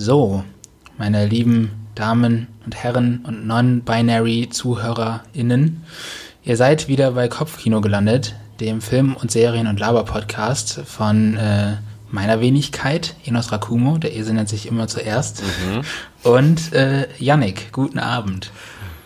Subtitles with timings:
[0.00, 0.44] So,
[0.96, 5.82] meine lieben Damen und Herren und non-binary ZuhörerInnen,
[6.44, 11.78] ihr seid wieder bei Kopfkino gelandet, dem Film- und Serien- und Laber-Podcast von äh,
[12.12, 15.80] meiner Wenigkeit, Enos Rakumo, der Esel nennt sich immer zuerst, mhm.
[16.22, 18.52] und äh, Yannick, guten Abend.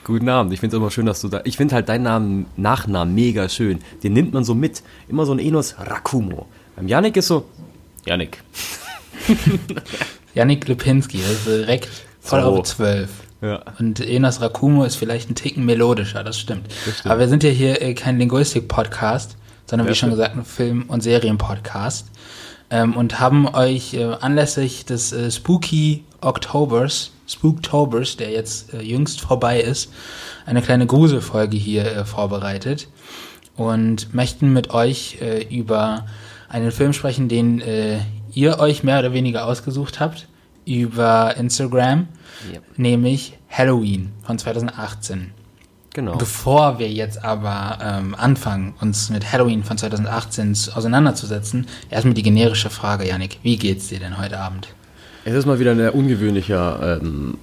[0.05, 0.53] Guten Abend.
[0.53, 1.41] Ich finde es immer schön, dass du da.
[1.45, 3.79] Ich finde halt deinen Namen, Nachnamen mega schön.
[4.03, 4.83] Den nimmt man so mit.
[5.09, 6.49] Immer so ein Enos Rakumo.
[6.77, 7.47] Beim Yannick ist so.
[8.05, 8.43] Yannick.
[10.35, 11.89] Yannick Lipinski, das ist direkt
[12.21, 12.49] voll so.
[12.49, 13.11] auf 12.
[13.43, 13.61] Ja.
[13.79, 16.69] Und Enos Rakumo ist vielleicht ein Ticken melodischer, das stimmt.
[16.87, 17.11] das stimmt.
[17.11, 20.85] Aber wir sind ja hier äh, kein Linguistik-Podcast, sondern ja, wie schon gesagt ein Film-
[20.89, 22.07] und Serien-Podcast.
[22.71, 29.21] Ähm, und haben euch äh, anlässlich des äh, Spooky Oktobers, Spooktobers, der jetzt äh, jüngst
[29.21, 29.93] vorbei ist,
[30.47, 32.89] eine kleine Gruselfolge hier äh, vorbereitet
[33.57, 36.07] und möchten mit euch äh, über
[36.49, 37.61] einen Film sprechen, den
[38.35, 40.29] ihr euch mehr oder weniger ausgesucht habt
[40.65, 42.09] über Instagram,
[42.53, 42.63] yep.
[42.77, 45.33] nämlich Halloween von 2018.
[45.95, 46.17] Genau.
[46.17, 52.71] Bevor wir jetzt aber ähm, anfangen, uns mit Halloween von 2018 auseinanderzusetzen, erstmal die generische
[52.71, 54.69] Frage, Janik, wie geht's dir denn heute Abend?
[55.25, 57.39] Es ist mal wieder eine ungewöhnliche ähm,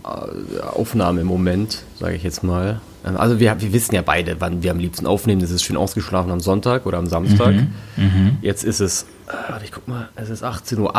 [0.73, 2.81] Aufnahme im Moment, sage ich jetzt mal.
[3.05, 5.41] Ähm, also wir, wir wissen ja beide, wann wir am liebsten aufnehmen.
[5.41, 7.53] Das ist schön ausgeschlafen am Sonntag oder am Samstag.
[7.55, 8.31] Mhm, mh.
[8.41, 10.93] Jetzt ist es, äh, warte, ich guck mal, es ist 18.08 Uhr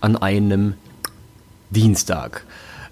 [0.00, 0.74] an einem
[1.70, 2.44] Dienstag.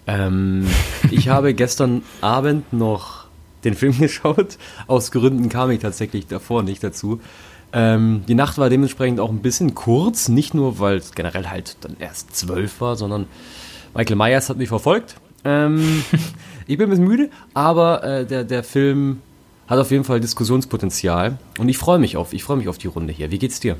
[0.06, 0.66] Ähm,
[1.10, 3.24] ich habe gestern Abend noch
[3.64, 4.58] den Film geschaut.
[4.86, 7.20] Aus Gründen kam ich tatsächlich davor nicht dazu.
[7.72, 11.76] Ähm, die Nacht war dementsprechend auch ein bisschen kurz, nicht nur, weil es generell halt
[11.82, 13.26] dann erst zwölf war, sondern
[13.94, 15.16] Michael Myers hat mich verfolgt.
[15.44, 16.04] Ähm,
[16.66, 19.20] ich bin ein bisschen müde, aber äh, der, der Film
[19.68, 22.88] hat auf jeden Fall Diskussionspotenzial und ich freue mich auf, ich freue mich auf die
[22.88, 23.30] Runde hier.
[23.30, 23.76] Wie geht's dir?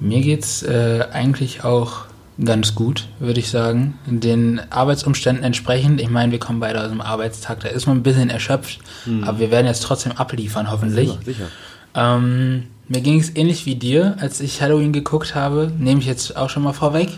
[0.00, 2.06] Mir geht's äh, eigentlich auch
[2.42, 3.98] ganz gut, würde ich sagen.
[4.06, 6.00] Den Arbeitsumständen entsprechend.
[6.00, 9.24] Ich meine, wir kommen beide aus dem Arbeitstag, da ist man ein bisschen erschöpft, mhm.
[9.24, 11.10] aber wir werden jetzt trotzdem abliefern, hoffentlich.
[11.10, 11.46] Sicher, sicher.
[11.94, 16.36] Ähm, mir ging es ähnlich wie dir, als ich Halloween geguckt habe, nehme ich jetzt
[16.36, 17.10] auch schon mal vorweg.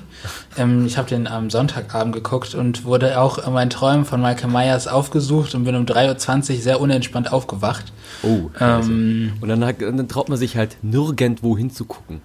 [0.59, 4.51] Ähm, ich habe den am Sonntagabend geguckt und wurde auch in meinen Träumen von Michael
[4.51, 7.93] Myers aufgesucht und bin um 3.20 Uhr sehr unentspannt aufgewacht.
[8.23, 12.21] Oh, ähm, und dann, dann traut man sich halt nirgendwo hinzugucken.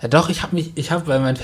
[0.00, 1.36] Ja, doch, ich habe mich, ich habe bei meinem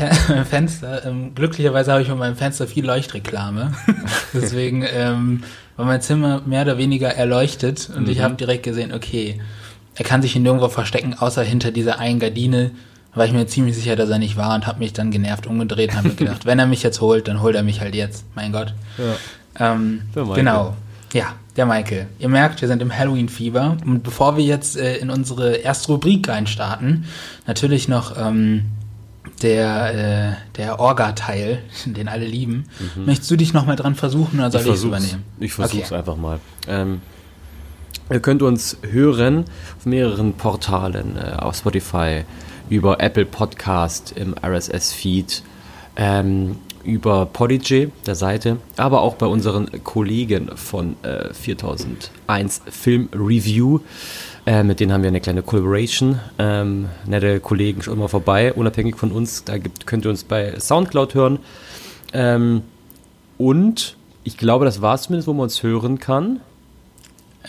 [0.46, 3.72] Fenster, ähm, glücklicherweise habe ich bei meinem Fenster viel Leuchtreklame.
[4.34, 5.42] Deswegen ähm,
[5.76, 8.10] war mein Zimmer mehr oder weniger erleuchtet und mhm.
[8.10, 9.40] ich habe direkt gesehen, okay,
[9.98, 12.70] er kann sich hier nirgendwo verstecken, außer hinter dieser einen Gardine.
[13.14, 15.90] War ich mir ziemlich sicher, dass er nicht war und habe mich dann genervt umgedreht
[15.90, 18.24] und habe mir gedacht, wenn er mich jetzt holt, dann holt er mich halt jetzt.
[18.36, 18.74] Mein Gott.
[18.96, 19.74] Ja.
[19.74, 20.76] Ähm, genau.
[21.12, 22.06] Ja, der Michael.
[22.20, 23.78] Ihr merkt, wir sind im Halloween-Fieber.
[23.84, 27.06] Und bevor wir jetzt äh, in unsere erste Rubrik reinstarten,
[27.48, 28.66] natürlich noch ähm,
[29.42, 32.66] der, äh, der Orga-Teil, den alle lieben.
[32.94, 33.06] Mhm.
[33.06, 35.24] Möchtest du dich noch mal dran versuchen oder soll ich es übernehmen?
[35.40, 35.98] Ich versuche es okay.
[35.98, 36.38] einfach mal.
[36.68, 37.00] Ähm,
[38.10, 39.44] Ihr könnt uns hören
[39.76, 42.22] auf mehreren Portalen, äh, auf Spotify,
[42.70, 45.42] über Apple Podcast im RSS-Feed,
[45.96, 53.80] ähm, über Podigy, der Seite, aber auch bei unseren Kollegen von äh, 4001 Film Review.
[54.46, 56.18] Äh, mit denen haben wir eine kleine Collaboration.
[56.38, 59.44] Ähm, nette Kollegen, schon mal vorbei, unabhängig von uns.
[59.44, 61.40] Da gibt, könnt ihr uns bei Soundcloud hören.
[62.14, 62.62] Ähm,
[63.36, 66.40] und ich glaube, das war es zumindest, wo man uns hören kann.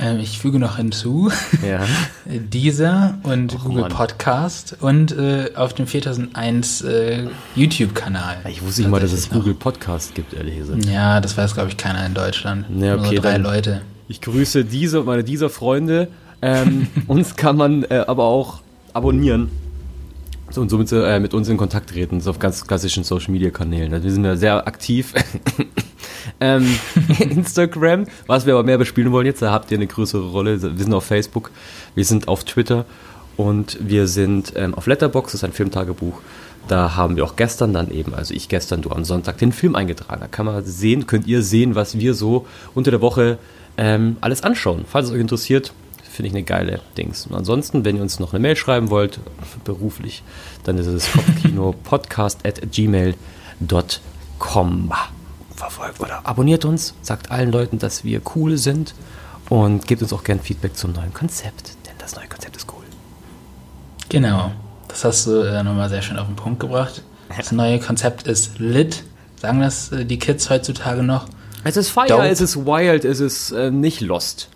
[0.02, 1.30] Ähm, ich füge noch hinzu,
[1.68, 1.82] ja.
[2.26, 3.92] dieser und Och, Google Mann.
[3.92, 8.38] Podcast und äh, auf dem 4001 äh, YouTube-Kanal.
[8.50, 9.40] Ich wusste nicht mal, dass es noch.
[9.40, 10.86] Google Podcast gibt, ehrlich gesagt.
[10.86, 12.66] Ja, das weiß, glaube ich, keiner in Deutschland.
[12.80, 13.82] Ja, okay, Nur drei Leute.
[14.08, 16.08] Ich grüße diese und meine dieser Freunde.
[16.42, 18.62] Ähm, uns kann man äh, aber auch
[18.94, 19.50] abonnieren
[20.58, 23.94] und somit äh, mit uns in Kontakt treten, so auf ganz klassischen Social Media Kanälen.
[23.94, 25.14] Also wir sind ja sehr aktiv
[26.40, 26.66] ähm,
[27.20, 28.06] Instagram.
[28.28, 30.62] Was wir aber mehr bespielen wollen jetzt, da habt ihr eine größere Rolle.
[30.62, 31.52] Wir sind auf Facebook,
[31.96, 32.86] wir sind auf Twitter
[33.38, 36.20] und wir sind ähm, auf Letterbox, das ist ein Filmtagebuch.
[36.68, 39.76] Da haben wir auch gestern dann eben, also ich gestern, du am Sonntag, den Film
[39.76, 40.22] eingetragen.
[40.22, 43.38] Da kann man sehen, könnt ihr sehen, was wir so unter der Woche
[43.78, 44.86] ähm, alles anschauen.
[44.88, 45.74] Falls es euch interessiert,
[46.10, 47.28] finde ich eine geile Dings.
[47.28, 49.20] Und ansonsten, wenn ihr uns noch eine Mail schreiben wollt,
[49.64, 50.24] beruflich,
[50.64, 53.20] dann ist es kopfkinopodcast at gmail.com
[55.60, 58.96] verfolgt oder abonniert uns, sagt allen Leuten, dass wir cool sind
[59.50, 62.84] und gebt uns auch gern Feedback zum neuen Konzept, denn das neue Konzept ist cool.
[64.08, 64.52] Genau,
[64.88, 67.04] das hast du äh, nochmal sehr schön auf den Punkt gebracht.
[67.36, 69.04] Das neue Konzept ist lit.
[69.36, 71.28] Sagen das äh, die Kids heutzutage noch?
[71.64, 72.28] Es ist Fire, Dope.
[72.28, 74.50] es ist Wild, es ist äh, nicht Lost.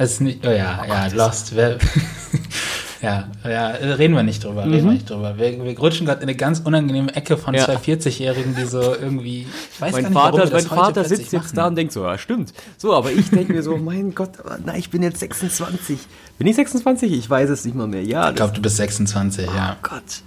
[0.00, 1.52] Es ist nicht, oh ja, oh ja, Gott, Lost.
[3.02, 4.72] Ja, ja, reden wir nicht drüber, mhm.
[4.72, 5.38] reden wir nicht drüber.
[5.38, 7.64] Wir, wir rutschen gerade in eine ganz unangenehme Ecke von ja.
[7.64, 11.32] zwei 40-Jährigen, die so irgendwie, ich weiß mein gar nicht, Vater, warum Mein Vater sitzt
[11.32, 11.56] jetzt machen.
[11.56, 12.52] da und denkt so, ja, stimmt.
[12.76, 14.32] So, aber ich denke mir so, mein Gott,
[14.66, 15.98] na, ich bin jetzt 26.
[16.36, 17.10] Bin ich 26?
[17.10, 18.02] Ich weiß es nicht mal mehr.
[18.02, 18.28] Ja.
[18.28, 19.78] Ich glaube, du bist 26, oh ja.
[19.78, 20.22] Oh Gott.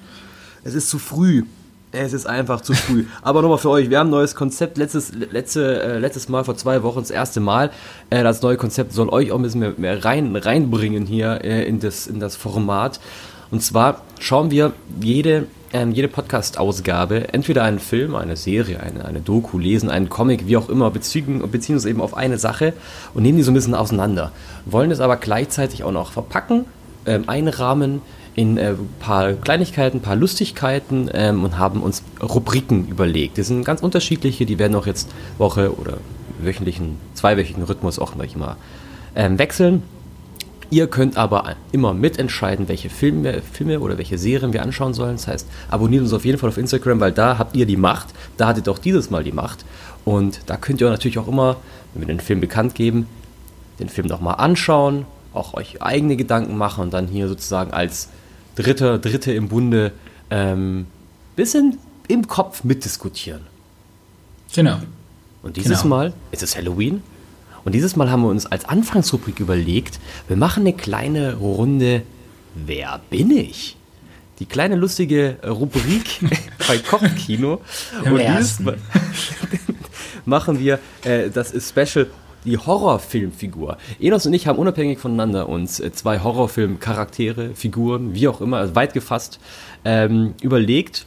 [0.64, 1.44] Es ist zu früh.
[1.96, 3.06] Es ist einfach zu früh.
[3.22, 4.80] Aber nochmal für euch, wir haben ein neues Konzept.
[4.80, 7.70] Letztes, letzte, äh, letztes Mal, vor zwei Wochen, das erste Mal.
[8.10, 11.64] Äh, das neue Konzept soll euch auch ein bisschen mehr, mehr rein, reinbringen hier äh,
[11.66, 13.00] in, das, in das Format.
[13.52, 19.22] Und zwar schauen wir jede, ähm, jede Podcast-Ausgabe entweder einen Film, eine Serie, eine, eine
[19.22, 22.74] Doku, lesen, einen Comic, wie auch immer, beziehen, beziehen uns eben auf eine Sache
[23.14, 24.32] und nehmen die so ein bisschen auseinander.
[24.66, 26.66] Wollen es aber gleichzeitig auch noch verpacken,
[27.06, 28.02] ähm, einrahmen,
[28.36, 33.38] in ein äh, paar Kleinigkeiten, ein paar Lustigkeiten ähm, und haben uns Rubriken überlegt.
[33.38, 35.98] Die sind ganz unterschiedliche, die werden auch jetzt Woche oder
[36.40, 38.58] wöchentlichen, zweiwöchigen Rhythmus auch immer
[39.16, 39.84] ähm, wechseln.
[40.70, 45.18] Ihr könnt aber immer mitentscheiden, welche Filme, Filme oder welche Serien wir anschauen sollen.
[45.18, 48.08] Das heißt, abonniert uns auf jeden Fall auf Instagram, weil da habt ihr die Macht.
[48.38, 49.66] Da hattet auch dieses Mal die Macht.
[50.04, 51.58] Und da könnt ihr natürlich auch immer,
[51.94, 53.06] wenn wir den Film bekannt geben,
[53.80, 58.10] den Film nochmal anschauen, auch euch eigene Gedanken machen und dann hier sozusagen als
[58.56, 59.92] Dritter, Dritte im Bunde
[60.30, 60.86] ähm,
[61.36, 61.78] bisschen
[62.08, 63.42] im Kopf mitdiskutieren.
[64.54, 64.80] Genau.
[65.42, 65.96] Und dieses genau.
[65.96, 67.02] Mal ist es Halloween.
[67.66, 72.04] Und dieses Mal haben wir uns als Anfangsrubrik überlegt, wir machen eine kleine Runde
[72.56, 73.76] Wer bin ich?
[74.40, 76.20] Die kleine lustige Rubrik
[76.68, 77.62] bei Kopfkino.
[78.06, 78.78] Und dieses Mal
[80.26, 82.08] machen wir äh, das ist Special
[82.46, 83.78] die Horrorfilmfigur.
[84.00, 88.76] Enos und ich haben unabhängig voneinander uns äh, zwei Horrorfilm-Charaktere, Figuren, wie auch immer, also
[88.76, 89.40] weit gefasst,
[89.86, 91.06] ähm, überlegt,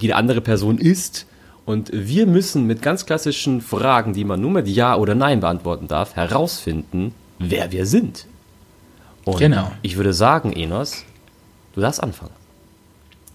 [0.00, 1.26] die die andere Person ist.
[1.66, 5.88] Und wir müssen mit ganz klassischen Fragen, die man nur mit Ja oder Nein beantworten
[5.88, 8.26] darf, herausfinden, wer wir sind.
[9.24, 9.70] Und genau.
[9.82, 11.04] ich würde sagen, Enos,
[11.74, 12.39] du darfst anfangen.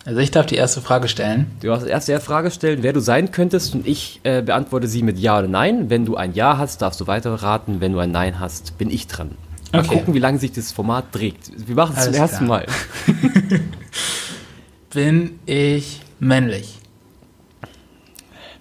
[0.05, 1.47] Also ich darf die erste Frage stellen.
[1.61, 5.01] Du darfst die erste Frage stellen, wer du sein könntest und ich äh, beantworte sie
[5.01, 5.89] mit Ja oder Nein.
[5.89, 7.81] Wenn du ein Ja hast, darfst du weiter raten.
[7.81, 9.31] Wenn du ein Nein hast, bin ich dran.
[9.73, 9.95] Mal okay.
[9.97, 11.51] gucken, wie lange sich das Format trägt.
[11.67, 12.67] Wir machen es zum ersten Mal.
[14.93, 16.77] bin ich männlich?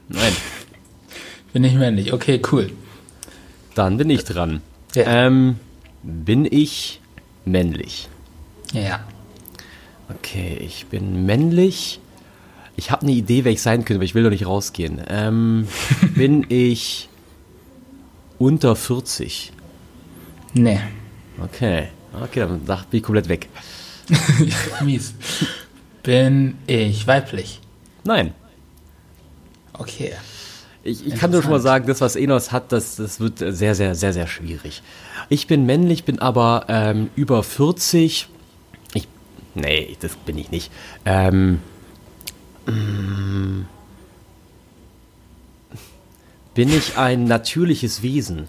[0.08, 0.32] Nein.
[1.52, 2.14] Bin ich männlich?
[2.14, 2.70] Okay, cool.
[3.74, 4.62] Dann bin ich dran.
[4.94, 5.26] Ja.
[5.26, 5.56] Ähm,
[6.02, 7.00] bin ich
[7.44, 8.08] männlich?
[8.72, 9.00] Ja.
[10.08, 12.00] Okay, ich bin männlich.
[12.76, 15.00] Ich habe eine Idee, wer ich sein könnte, aber ich will doch nicht rausgehen.
[15.08, 15.68] Ähm,
[16.14, 17.08] bin ich
[18.38, 19.52] unter 40?
[20.54, 20.80] Nee.
[21.42, 21.88] Okay.
[22.22, 23.48] Okay, dann bin ich komplett weg.
[24.84, 25.14] Mies.
[26.02, 27.60] Bin ich weiblich?
[28.04, 28.34] Nein.
[29.72, 30.12] Okay.
[30.82, 33.74] Ich, ich kann nur schon mal sagen, das, was Enos hat, das, das wird sehr,
[33.74, 34.82] sehr, sehr, sehr schwierig.
[35.30, 38.28] Ich bin männlich, bin aber ähm, über 40
[39.54, 40.70] Nee, das bin ich nicht.
[41.04, 41.60] Ähm,
[42.66, 43.66] mm,
[46.54, 48.48] bin ich ein natürliches Wesen?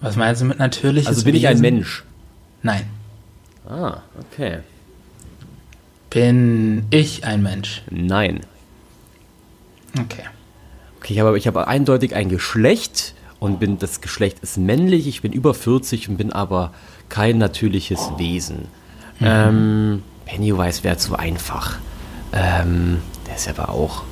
[0.00, 1.08] Was meinst du mit natürliches Wesen?
[1.08, 1.44] Also bin Wesen?
[1.44, 2.04] ich ein Mensch?
[2.62, 2.86] Nein.
[3.68, 4.58] Ah, okay.
[6.10, 7.82] Bin ich ein Mensch?
[7.90, 8.40] Nein.
[9.98, 10.24] Okay.
[10.98, 15.06] Okay, ich habe, ich habe eindeutig ein Geschlecht und bin das Geschlecht ist männlich.
[15.06, 16.72] Ich bin über 40 und bin aber
[17.08, 18.68] kein natürliches Wesen.
[19.20, 19.26] Mhm.
[19.26, 21.78] Ähm, Pennywise wäre zu einfach.
[22.32, 24.02] Ähm, der ist aber auch.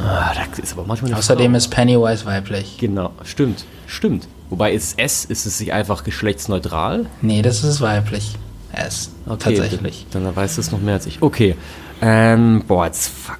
[0.00, 1.56] Ah, ist aber manchmal Außerdem Frau.
[1.58, 2.78] ist Pennywise weiblich.
[2.78, 4.26] Genau, stimmt, stimmt.
[4.48, 7.06] Wobei ist S, ist es sich einfach geschlechtsneutral?
[7.20, 8.36] Nee, das ist weiblich.
[8.72, 9.10] S.
[9.26, 10.06] Okay, tatsächlich.
[10.10, 11.20] Dann, dann weißt du es noch mehr als ich.
[11.20, 11.56] Okay.
[12.00, 13.38] Ähm, boah, jetzt fuck.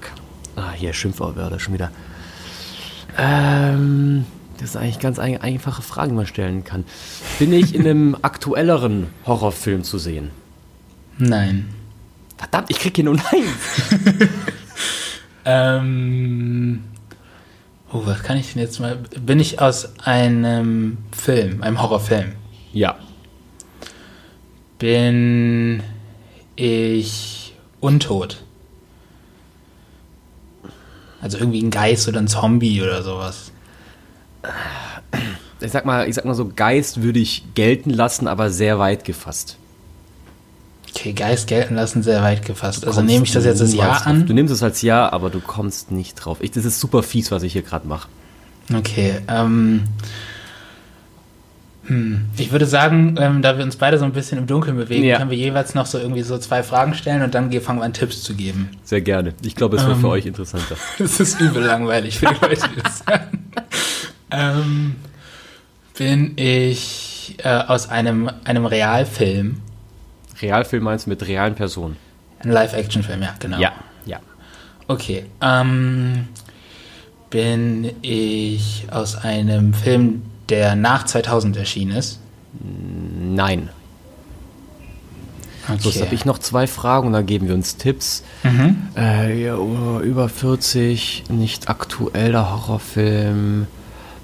[0.57, 1.91] Ah, hier Schimpfwörter schon wieder.
[3.19, 4.27] Ähm,
[4.63, 6.85] das sind eigentlich ganz ein, einfache Fragen, man stellen kann.
[7.39, 10.31] Bin ich in einem aktuelleren Horrorfilm zu sehen?
[11.19, 11.69] Nein.
[12.39, 13.45] Verdammt, ich krieg hier nur Nein.
[15.45, 16.85] ähm.
[17.93, 18.97] Oh, was kann ich denn jetzt mal.
[19.21, 22.33] Bin ich aus einem Film, einem Horrorfilm?
[22.73, 22.97] Ja.
[24.79, 25.83] Bin
[26.57, 28.43] ich untot?
[31.21, 33.52] Also irgendwie ein Geist oder ein Zombie oder sowas
[35.61, 39.05] ich sag mal, ich sag mal so, Geist würde ich gelten lassen, aber sehr weit
[39.05, 39.57] gefasst.
[40.95, 42.87] Okay, Geist gelten lassen, sehr weit gefasst.
[42.87, 44.27] Also nehme ich das jetzt als Ja an?
[44.27, 46.39] Du nimmst es als Ja, aber du kommst nicht drauf.
[46.41, 48.09] Ich, das ist super fies, was ich hier gerade mache.
[48.73, 49.85] Okay, ähm.
[51.87, 52.27] Hm.
[52.37, 55.19] Ich würde sagen, ähm, da wir uns beide so ein bisschen im Dunkeln bewegen, ja.
[55.19, 57.93] können wir jeweils noch so irgendwie so zwei Fragen stellen und dann fangen wir an,
[57.93, 58.71] Tipps zu geben.
[58.85, 59.35] Sehr gerne.
[59.43, 60.77] Ich glaube, es wird ähm, für euch interessanter.
[60.99, 63.42] Das ist übel langweilig für die Leute, die das sagen.
[64.33, 64.97] Ähm,
[65.97, 69.61] bin ich äh, aus einem, einem Realfilm?
[70.41, 71.97] Realfilm meinst du mit realen Personen?
[72.41, 73.59] Ein Live-Action-Film, ja, genau.
[73.59, 73.73] Ja,
[74.05, 74.19] ja.
[74.89, 75.27] Okay.
[75.41, 76.29] Ähm,
[77.31, 82.21] bin ich aus einem Film, der nach 2000 erschienen ist?
[82.61, 83.71] Nein.
[85.69, 85.79] Okay.
[85.79, 88.25] So, jetzt habe ich noch zwei Fragen und dann geben wir uns Tipps.
[88.43, 88.89] Mhm.
[88.97, 89.57] Äh, ja,
[90.01, 93.69] über 40, nicht aktueller Horrorfilm,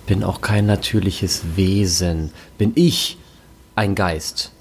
[0.09, 2.33] bin auch kein natürliches Wesen.
[2.57, 3.19] Bin ich
[3.77, 4.53] ein Geist?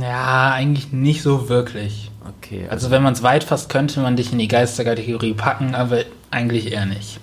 [0.00, 2.10] Ja, eigentlich nicht so wirklich.
[2.38, 2.62] Okay.
[2.62, 6.04] Also, also wenn man es weit fasst, könnte man dich in die Geisterkategorie packen, aber
[6.30, 7.20] eigentlich eher nicht.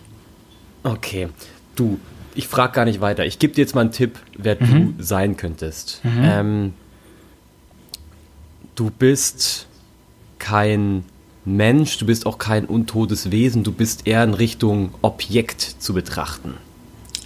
[0.84, 1.30] Okay.
[1.76, 2.00] Du,
[2.36, 3.26] ich frage gar nicht weiter.
[3.26, 4.98] Ich gebe dir jetzt mal einen Tipp, wer mhm.
[4.98, 6.02] du sein könntest.
[6.04, 6.22] Mhm.
[6.24, 6.74] Ähm,
[8.76, 9.68] du bist
[10.38, 11.04] kein
[11.46, 16.54] Mensch, du bist auch kein untotes Wesen, du bist eher in Richtung Objekt zu betrachten.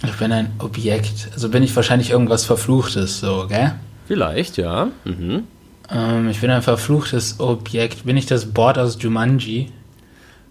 [0.04, 1.28] Ich bin ein Objekt.
[1.32, 3.74] Also bin ich wahrscheinlich irgendwas Verfluchtes, so, gell?
[4.06, 4.88] Vielleicht, ja.
[5.04, 5.44] Mhm.
[5.90, 8.04] Ähm, ich bin ein verfluchtes Objekt.
[8.04, 9.70] Bin ich das Board aus Jumanji?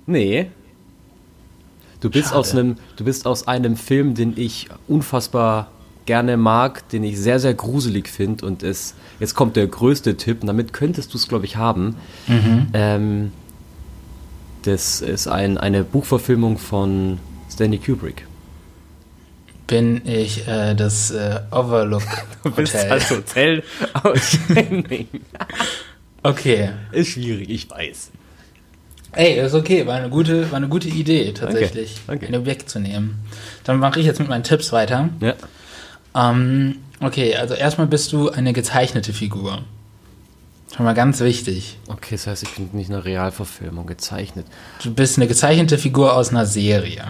[0.05, 0.47] Nee.
[2.01, 5.71] Du bist aus einem, du bist aus einem Film, den ich unfassbar
[6.05, 10.41] gerne mag, den ich sehr, sehr gruselig finde und es, jetzt kommt der größte Tipp,
[10.41, 11.95] und damit könntest du es, glaube ich, haben.
[12.27, 12.67] Mhm.
[12.73, 13.31] Ähm,
[14.67, 17.19] das ist ein, eine Buchverfilmung von
[17.49, 18.25] Stanley Kubrick.
[19.65, 22.25] Bin ich äh, das äh, Overlook Hotel.
[22.43, 25.07] Du bist das Hotel aus Shining.
[26.23, 26.71] okay.
[26.91, 28.11] Ist schwierig, ich weiß.
[29.13, 32.27] Ey, ist okay, war eine gute, war eine gute Idee tatsächlich, okay, okay.
[32.27, 33.19] ein Objekt zu nehmen.
[33.63, 35.09] Dann mache ich jetzt mit meinen Tipps weiter.
[35.21, 35.33] Ja.
[36.15, 39.63] Ähm, okay, also erstmal bist du eine gezeichnete Figur.
[40.75, 41.77] Schon mal ganz wichtig.
[41.87, 44.45] Okay, das heißt, ich bin nicht eine Realverfilmung gezeichnet.
[44.83, 47.03] Du bist eine gezeichnete Figur aus einer Serie.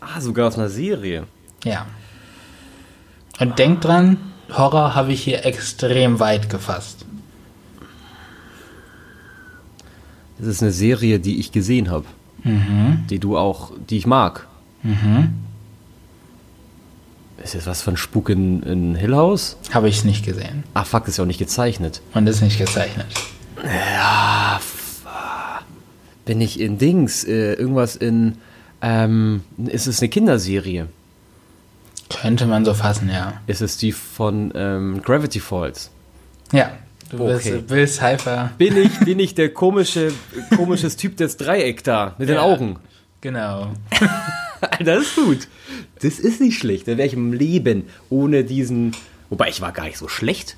[0.00, 1.26] Ah, sogar aus einer Serie.
[1.64, 1.86] Ja.
[3.38, 4.18] Und denk dran,
[4.52, 7.06] Horror habe ich hier extrem weit gefasst.
[10.38, 12.06] Das ist eine Serie, die ich gesehen habe.
[12.42, 13.06] Mhm.
[13.08, 14.46] Die du auch, die ich mag.
[14.82, 15.34] Mhm.
[17.42, 19.56] Ist das was von Spuk in, in Hill House?
[19.72, 20.64] Habe ich es nicht gesehen.
[20.74, 22.02] Ach fuck, ist ja auch nicht gezeichnet.
[22.14, 23.06] Und ist nicht gezeichnet.
[23.64, 24.60] Ja,
[26.30, 28.36] bin ich in Dings, äh, irgendwas in,
[28.82, 30.86] ähm, ist es eine Kinderserie?
[32.08, 33.40] Könnte man so fassen, ja.
[33.48, 35.90] Ist es die von ähm, Gravity Falls?
[36.52, 36.70] Ja,
[37.10, 37.62] du okay.
[37.66, 38.50] bist Bill.
[38.58, 40.12] Bin ich, bin ich der komische,
[40.56, 42.76] komisches Typ des Dreieck da, mit ja, den Augen?
[43.20, 43.72] Genau.
[44.84, 45.48] das ist gut.
[46.02, 46.88] Das ist nicht schlecht.
[46.88, 48.92] Da wäre ich im Leben ohne diesen.
[49.28, 50.56] Wobei ich war gar nicht so schlecht.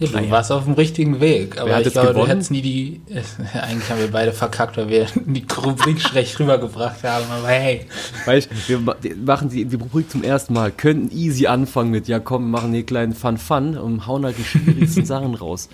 [0.00, 0.30] Ja, du naja.
[0.30, 2.24] warst auf dem richtigen Weg, aber ich glaube, gewonnen?
[2.24, 3.02] du hättest nie die.
[3.52, 7.86] Eigentlich haben wir beide verkackt, weil wir die Rubrik schlecht rübergebracht haben, aber hey.
[8.24, 12.50] Weißt wir machen die, die Rubrik zum ersten Mal, könnten easy anfangen mit, ja komm,
[12.50, 15.68] machen hier kleinen Fun-Fun und hauen halt die schwierigsten Sachen raus.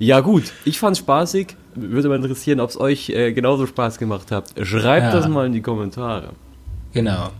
[0.00, 1.54] Ja, gut, ich fand's spaßig.
[1.74, 4.52] Würde mal interessieren, ob es euch äh, genauso Spaß gemacht hat.
[4.62, 5.12] Schreibt ja.
[5.12, 6.30] das mal in die Kommentare.
[6.92, 7.30] Genau.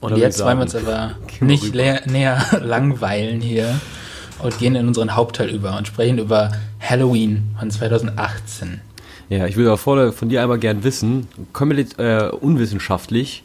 [0.00, 3.80] Und jetzt wollen wir uns aber nicht näher langweilen hier
[4.42, 8.80] und gehen in unseren Hauptteil über und sprechen über Halloween von 2018.
[9.28, 13.44] Ja, ich würde auch von dir einmal gern wissen, komplett äh, unwissenschaftlich,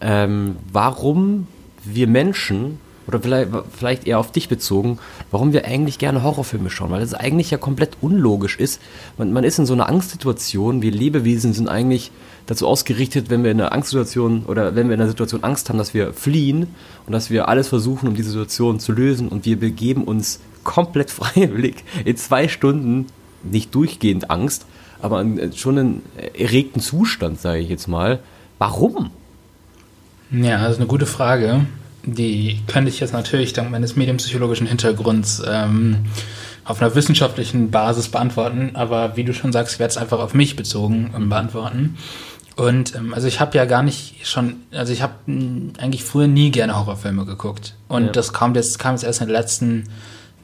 [0.00, 1.48] ähm, warum
[1.82, 4.98] wir Menschen, oder vielleicht, vielleicht eher auf dich bezogen,
[5.30, 8.80] warum wir eigentlich gerne Horrorfilme schauen, weil das eigentlich ja komplett unlogisch ist.
[9.18, 12.10] Man, man ist in so einer Angstsituation, wir Lebewesen sind eigentlich
[12.46, 15.78] dazu ausgerichtet, wenn wir in einer Angstsituation oder wenn wir in einer Situation Angst haben,
[15.78, 16.68] dass wir fliehen
[17.06, 21.10] und dass wir alles versuchen, um die Situation zu lösen und wir begeben uns komplett
[21.10, 23.06] freiwillig in zwei Stunden,
[23.42, 24.66] nicht durchgehend Angst,
[25.02, 26.02] aber schon einen
[26.38, 28.20] erregten Zustand, sage ich jetzt mal.
[28.58, 29.10] Warum?
[30.30, 31.66] Ja, das ist eine gute Frage.
[32.06, 36.06] Die könnte ich jetzt natürlich dank meines medienpsychologischen Hintergrunds ähm,
[36.64, 40.34] auf einer wissenschaftlichen Basis beantworten, aber wie du schon sagst, ich werde es einfach auf
[40.34, 41.96] mich bezogen ähm, beantworten.
[42.56, 46.50] Und ähm, also ich habe ja gar nicht schon, also ich habe eigentlich früher nie
[46.50, 47.74] gerne Horrorfilme geguckt.
[47.88, 48.12] Und ja.
[48.12, 49.84] das kam jetzt, kam jetzt erst in den letzten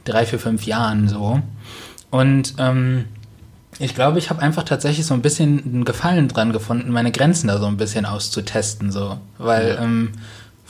[0.05, 1.41] drei, vier, fünf Jahren so.
[2.11, 3.05] Und ähm,
[3.79, 7.49] ich glaube, ich habe einfach tatsächlich so ein bisschen einen Gefallen dran gefunden, meine Grenzen
[7.49, 9.19] da so ein bisschen auszutesten, so.
[9.39, 9.83] Weil ja.
[9.83, 10.13] ähm,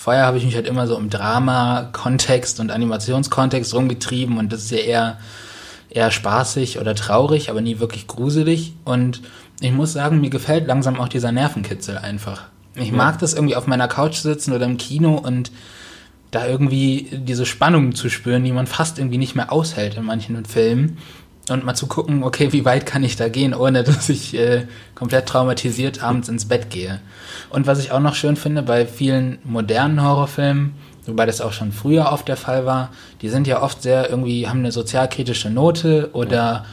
[0.00, 4.71] vorher habe ich mich halt immer so im Drama-Kontext und Animationskontext rumgetrieben und das ist
[4.71, 5.19] ja eher,
[5.90, 8.73] eher spaßig oder traurig, aber nie wirklich gruselig.
[8.87, 9.21] Und
[9.61, 12.45] ich muss sagen, mir gefällt langsam auch dieser Nervenkitzel einfach.
[12.76, 15.52] Ich mag das irgendwie auf meiner Couch sitzen oder im Kino und
[16.30, 20.47] da irgendwie diese Spannung zu spüren, die man fast irgendwie nicht mehr aushält in manchen
[20.47, 20.97] Filmen.
[21.50, 24.66] Und mal zu gucken, okay, wie weit kann ich da gehen, ohne dass ich äh,
[24.95, 27.00] komplett traumatisiert abends ins Bett gehe.
[27.50, 30.75] Und was ich auch noch schön finde, bei vielen modernen Horrorfilmen
[31.07, 32.90] wobei das auch schon früher oft der Fall war,
[33.23, 36.64] die sind ja oft sehr irgendwie, haben eine sozialkritische Note oder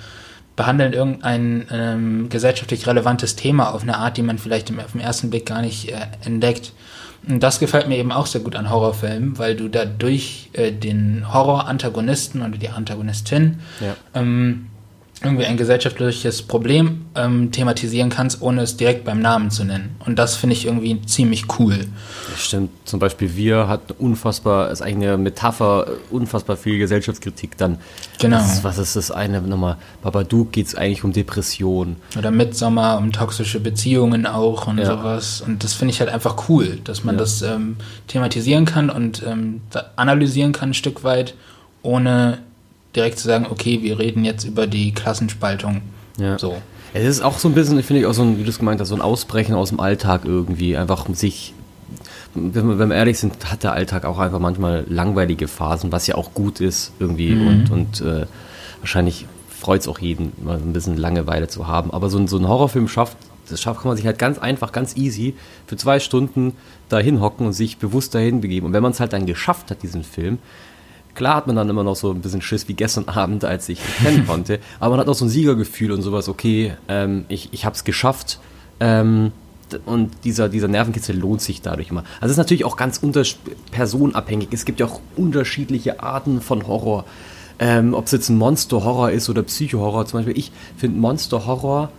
[0.55, 5.01] behandeln irgendein ähm, gesellschaftlich relevantes Thema auf eine Art, die man vielleicht im, auf den
[5.01, 6.74] ersten Blick gar nicht äh, entdeckt.
[7.27, 11.34] Und das gefällt mir eben auch sehr gut an Horrorfilmen, weil du dadurch äh, den
[11.34, 13.96] Horror-Antagonisten oder die Antagonistin ja.
[14.13, 14.67] ähm,
[15.24, 19.96] irgendwie ein gesellschaftliches Problem ähm, thematisieren kannst, ohne es direkt beim Namen zu nennen.
[20.06, 21.88] Und das finde ich irgendwie ziemlich cool.
[22.30, 22.70] Das stimmt.
[22.86, 27.80] Zum Beispiel Wir hat unfassbar, ist eigentlich eine Metapher, unfassbar viel Gesellschaftskritik dann.
[28.20, 28.38] Genau.
[28.38, 29.78] Ist, was ist das eine nochmal?
[30.04, 31.96] Babadook geht es eigentlich um Depression.
[32.16, 34.86] Oder Midsommer um toxische Beziehungen auch und ja.
[34.86, 35.42] sowas.
[35.42, 37.20] Und das finde ich halt einfach cool, dass man ja.
[37.20, 39.62] das ähm, thematisieren kann und ähm,
[39.96, 41.34] analysieren kann ein Stück weit,
[41.82, 42.40] ohne
[42.96, 45.82] direkt zu sagen, okay, wir reden jetzt über die Klassenspaltung.
[46.17, 46.38] Ja.
[46.39, 46.58] So.
[46.94, 48.82] Es ist auch so ein bisschen, finde ich, auch so ein, wie du es gemeint
[48.82, 50.77] hast, so ein Ausbrechen aus dem Alltag irgendwie.
[50.77, 51.53] Einfach sich,
[52.34, 56.08] wenn wir, wenn wir ehrlich sind, hat der Alltag auch einfach manchmal langweilige Phasen, was
[56.08, 57.32] ja auch gut ist irgendwie.
[57.36, 57.48] Mhm.
[57.48, 58.25] Und, und äh,
[58.79, 61.91] wahrscheinlich freut es auch jeden, mal ein bisschen Langeweile zu haben.
[61.91, 63.17] Aber so ein, so ein Horrorfilm schafft,
[63.50, 65.36] das schafft, kann man sich halt ganz einfach, ganz easy
[65.67, 66.53] für zwei Stunden
[66.89, 68.67] dahin hocken und sich bewusst dahin begeben.
[68.67, 70.39] Und wenn man es halt dann geschafft hat, diesen Film,
[71.18, 73.80] Klar hat man dann immer noch so ein bisschen Schiss wie gestern Abend, als ich
[74.04, 77.66] kennen konnte, aber man hat auch so ein Siegergefühl und sowas, okay, ähm, ich, ich
[77.66, 78.40] habe es geschafft.
[78.80, 79.32] Ähm,
[79.88, 82.04] und dieser, dieser Nervenkitzel lohnt sich dadurch immer.
[82.22, 83.02] Also es ist natürlich auch ganz
[83.72, 84.50] personabhängig.
[84.52, 87.04] Es gibt ja auch unterschiedliche Arten von Horror.
[87.60, 90.06] Ähm, Ob es jetzt ein Monster-Horror ist oder Psycho-Horror.
[90.06, 91.90] Zum Beispiel, ich finde Monster-Horror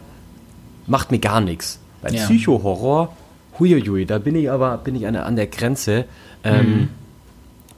[0.87, 1.81] macht mir gar nichts.
[2.01, 2.25] Bei ja.
[2.25, 3.13] Psycho-Horror,
[3.59, 6.05] huiuiui, da bin ich aber bin ich an, an der Grenze.
[6.45, 6.89] Ähm, mhm.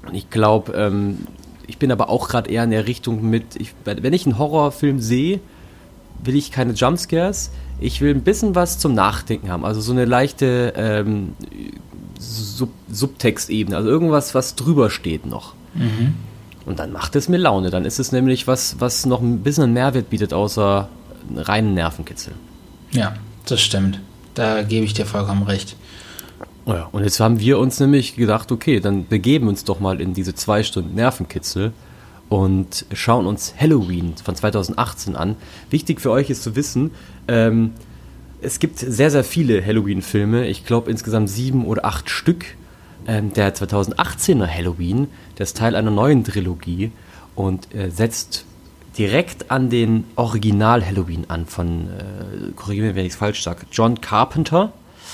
[0.07, 1.27] Und ich glaube, ähm,
[1.67, 5.01] ich bin aber auch gerade eher in der Richtung mit, ich, wenn ich einen Horrorfilm
[5.01, 5.41] sehe,
[6.23, 7.51] will ich keine Jumpscares.
[7.81, 9.65] Ich will ein bisschen was zum Nachdenken haben.
[9.65, 11.35] Also so eine leichte ähm,
[12.19, 13.77] Sub Subtextebene.
[13.77, 15.55] Also irgendwas, was drüber steht noch.
[15.75, 16.15] Mhm.
[16.67, 17.71] Und dann macht es mir Laune.
[17.71, 20.89] Dann ist es nämlich was, was noch ein bisschen einen Mehrwert bietet, außer
[21.35, 22.35] reinen Nervenkitzel.
[22.91, 23.15] Ja,
[23.47, 24.01] das stimmt.
[24.35, 25.77] Da gebe ich dir vollkommen recht.
[26.67, 30.15] Ja, und jetzt haben wir uns nämlich gedacht, okay, dann begeben uns doch mal in
[30.15, 31.73] diese zwei Stunden Nervenkitzel
[32.29, 35.37] und schauen uns Halloween von 2018 an.
[35.71, 36.93] Wichtig für euch ist zu wissen,
[37.29, 37.73] ähm,
[38.43, 40.47] es gibt sehr, sehr viele Halloween-Filme.
[40.47, 42.45] Ich glaube insgesamt sieben oder acht Stück.
[43.07, 45.09] Ähm, der 2018er Halloween,
[45.39, 46.93] der ist Teil einer neuen Trilogie
[47.35, 48.45] und äh, setzt
[48.99, 53.67] direkt an den Original Halloween an von, äh, korrigiere mich, wenn ich es falsch sage,
[53.73, 54.73] John Carpenter.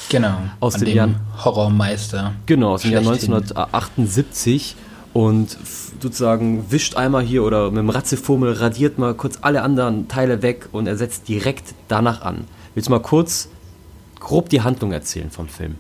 [0.09, 0.37] Genau.
[0.61, 1.09] Aus dem Jahr
[1.45, 2.33] Horrormeister.
[2.47, 4.77] Genau, aus dem Jahr 1978
[5.13, 5.57] und
[6.01, 10.69] sozusagen wischt einmal hier oder mit dem Ratzefummel radiert mal kurz alle anderen Teile weg
[10.73, 12.45] und er setzt direkt danach an.
[12.75, 13.49] Willst du mal kurz
[14.21, 15.77] grob die Handlung erzählen vom Film?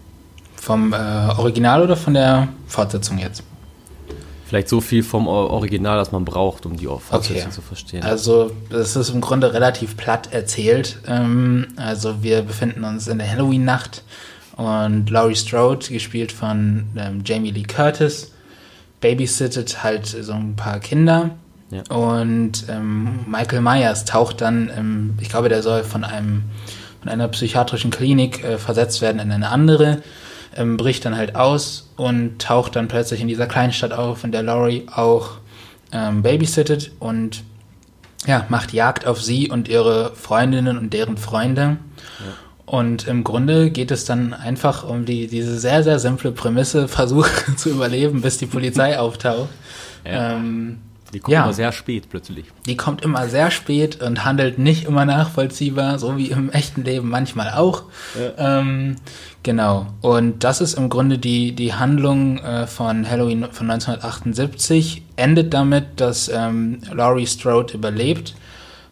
[0.56, 3.42] Vom äh, Original oder von der Fortsetzung jetzt?
[4.46, 7.50] Vielleicht so viel vom Original, das man braucht, um die Fortsetzung okay.
[7.50, 8.02] zu verstehen.
[8.02, 11.00] Also es ist im Grunde relativ platt erzählt.
[11.06, 14.02] Ähm, also wir befinden uns in der Halloween-Nacht
[14.56, 18.32] und Laurie Strode, gespielt von ähm, Jamie Lee Curtis,
[19.00, 21.30] babysittet halt so ein paar Kinder.
[21.70, 21.82] Ja.
[21.94, 26.44] Und ähm, Michael Myers taucht dann, ich glaube, der soll von einem
[27.06, 30.02] von einer psychiatrischen Klinik äh, versetzt werden in eine andere
[30.56, 34.42] ähm, bricht dann halt aus und taucht dann plötzlich in dieser Kleinstadt auf, in der
[34.42, 35.38] Laurie auch
[35.92, 37.42] ähm, babysittet und
[38.26, 41.76] ja, macht Jagd auf sie und ihre Freundinnen und deren Freunde.
[42.18, 42.32] Ja.
[42.66, 47.28] Und im Grunde geht es dann einfach um die, diese sehr, sehr simple Prämisse, Versuch
[47.56, 49.48] zu überleben, bis die Polizei auftaucht.
[50.04, 50.32] Ja.
[50.32, 50.78] Ähm,
[51.16, 51.44] die kommt ja.
[51.44, 52.44] immer sehr spät plötzlich.
[52.66, 57.08] Die kommt immer sehr spät und handelt nicht immer nachvollziehbar, so wie im echten Leben
[57.08, 57.84] manchmal auch.
[58.20, 58.58] Ja.
[58.60, 58.96] Ähm,
[59.42, 59.86] genau.
[60.02, 65.04] Und das ist im Grunde die, die Handlung äh, von Halloween von 1978.
[65.16, 68.34] Endet damit, dass ähm, Laurie Strode überlebt.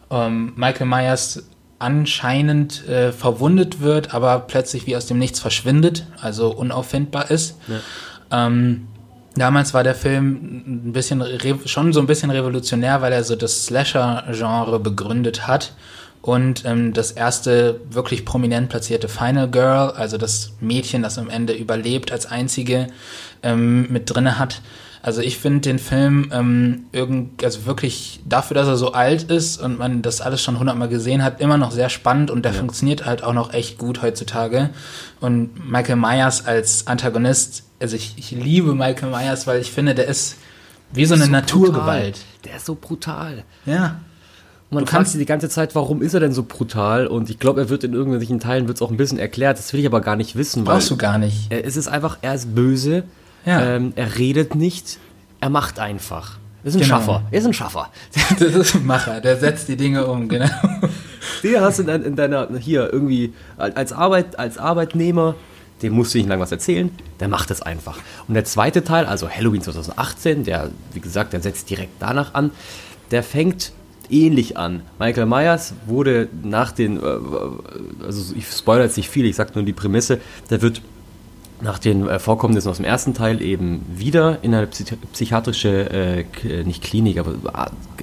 [0.09, 1.43] Ähm, Michael Myers
[1.77, 7.59] anscheinend äh, verwundet wird, aber plötzlich wie aus dem Nichts verschwindet, also unauffindbar ist.
[7.67, 8.47] Ja.
[8.47, 8.87] Ähm,
[9.35, 11.23] Damals war der Film ein bisschen
[11.65, 15.73] schon so ein bisschen revolutionär, weil er so das Slasher-Genre begründet hat
[16.21, 21.53] und ähm, das erste wirklich prominent platzierte Final Girl, also das Mädchen, das am Ende
[21.53, 22.87] überlebt als einzige,
[23.43, 24.61] ähm, mit drinne hat.
[25.03, 29.61] Also ich finde den Film ähm, irgend, also wirklich dafür, dass er so alt ist
[29.61, 32.57] und man das alles schon hundertmal gesehen hat, immer noch sehr spannend und der ja.
[32.57, 34.71] funktioniert halt auch noch echt gut heutzutage.
[35.19, 40.07] Und Michael Myers als Antagonist also ich, ich liebe Michael Myers, weil ich finde, der
[40.07, 40.37] ist
[40.93, 42.15] wie so eine so Naturgewalt.
[42.15, 42.41] Brutal.
[42.45, 43.43] Der ist so brutal.
[43.65, 43.99] Ja.
[44.69, 47.07] Und man du fragt sich die ganze Zeit, warum ist er denn so brutal?
[47.07, 49.57] Und ich glaube, er wird in irgendwelchen Teilen wird's auch ein bisschen erklärt.
[49.57, 50.63] Das will ich aber gar nicht wissen.
[50.63, 51.51] Brauchst du gar nicht.
[51.51, 53.03] Er, es ist einfach, er ist böse.
[53.45, 53.61] Ja.
[53.61, 54.97] Ähm, er redet nicht,
[55.39, 56.37] er macht einfach.
[56.63, 56.95] Er ist ein genau.
[56.95, 57.23] Schaffer.
[57.29, 57.91] Er ist ein Schaffer.
[58.39, 60.49] Das ist ein Macher, der setzt die Dinge um, genau.
[61.43, 65.35] Der hast du in, in deiner, hier irgendwie als, Arbeit, als Arbeitnehmer,
[65.81, 67.99] dem musst du nicht lang was erzählen, der macht es einfach.
[68.27, 72.51] Und der zweite Teil, also Halloween 2018, der, wie gesagt, der setzt direkt danach an,
[73.11, 73.71] der fängt
[74.09, 74.81] ähnlich an.
[74.99, 77.05] Michael Myers wurde nach den, äh,
[78.05, 80.81] also ich spoilere jetzt nicht viel, ich sage nur die Prämisse, der wird
[81.61, 86.83] nach den äh, Vorkommnissen aus dem ersten Teil eben wieder in eine psychiatrische, äh, nicht
[86.83, 87.35] Klinik, aber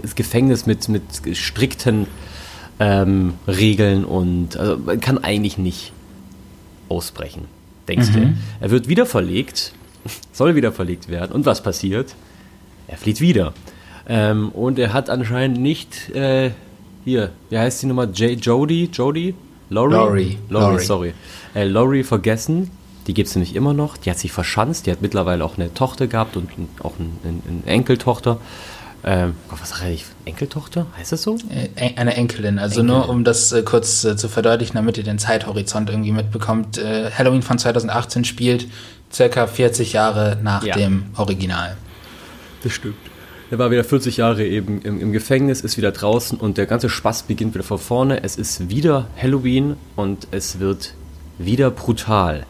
[0.00, 1.02] das Gefängnis mit, mit
[1.34, 2.06] strikten
[2.80, 5.92] ähm, Regeln und also man kann eigentlich nicht
[6.88, 7.46] ausbrechen,
[7.92, 8.14] denkst mhm.
[8.14, 8.34] du.
[8.60, 9.72] Er wird wieder verlegt,
[10.32, 12.14] soll wieder verlegt werden und was passiert?
[12.88, 13.52] Er flieht wieder.
[14.08, 16.50] Ähm, und er hat anscheinend nicht, äh,
[17.04, 18.04] hier, wie heißt die Nummer?
[18.04, 18.90] J Jody?
[18.92, 19.34] Jody?
[19.70, 19.94] Laurie?
[19.94, 20.38] Laurie.
[20.48, 21.14] Laurie, sorry.
[21.54, 22.70] Äh, Laurie vergessen.
[23.06, 23.96] Die gibt es nämlich immer noch.
[23.96, 24.86] Die hat sich verschanzt.
[24.86, 26.50] Die hat mittlerweile auch eine Tochter gehabt und
[26.82, 27.08] auch eine,
[27.48, 28.38] eine Enkeltochter.
[29.04, 30.04] Ähm, was sage ich?
[30.24, 30.86] Enkeltochter?
[30.96, 31.36] Heißt das so?
[31.50, 32.58] Äh, eine Enkelin.
[32.58, 33.00] Also Enkelin.
[33.00, 36.78] nur um das äh, kurz äh, zu verdeutlichen, damit ihr den Zeithorizont irgendwie mitbekommt.
[36.78, 38.68] Äh, Halloween von 2018 spielt
[39.12, 40.76] circa 40 Jahre nach ja.
[40.76, 41.76] dem Original.
[42.62, 42.96] Das stimmt.
[43.50, 46.88] Er war wieder 40 Jahre eben im, im, Gefängnis, ist wieder draußen und der ganze
[46.88, 48.22] Spaß beginnt wieder von vorne.
[48.22, 50.94] Es ist wieder Halloween und es wird
[51.36, 52.46] wieder brutal.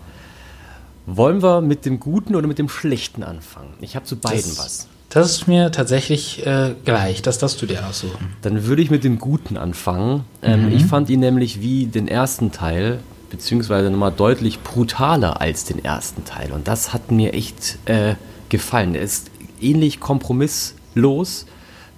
[1.07, 3.75] Wollen wir mit dem Guten oder mit dem Schlechten anfangen?
[3.81, 4.89] Ich habe zu beiden das, was.
[5.13, 7.21] Das ist mir tatsächlich äh, gleich.
[7.23, 8.35] Das darfst du dir aussuchen.
[8.41, 10.25] Dann würde ich mit dem Guten anfangen.
[10.43, 10.73] Ähm, mhm.
[10.73, 12.99] Ich fand ihn nämlich wie den ersten Teil,
[13.31, 16.53] beziehungsweise nochmal deutlich brutaler als den ersten Teil.
[16.53, 18.15] Und das hat mir echt äh,
[18.49, 18.95] gefallen.
[18.95, 21.47] Er ist ähnlich kompromisslos los.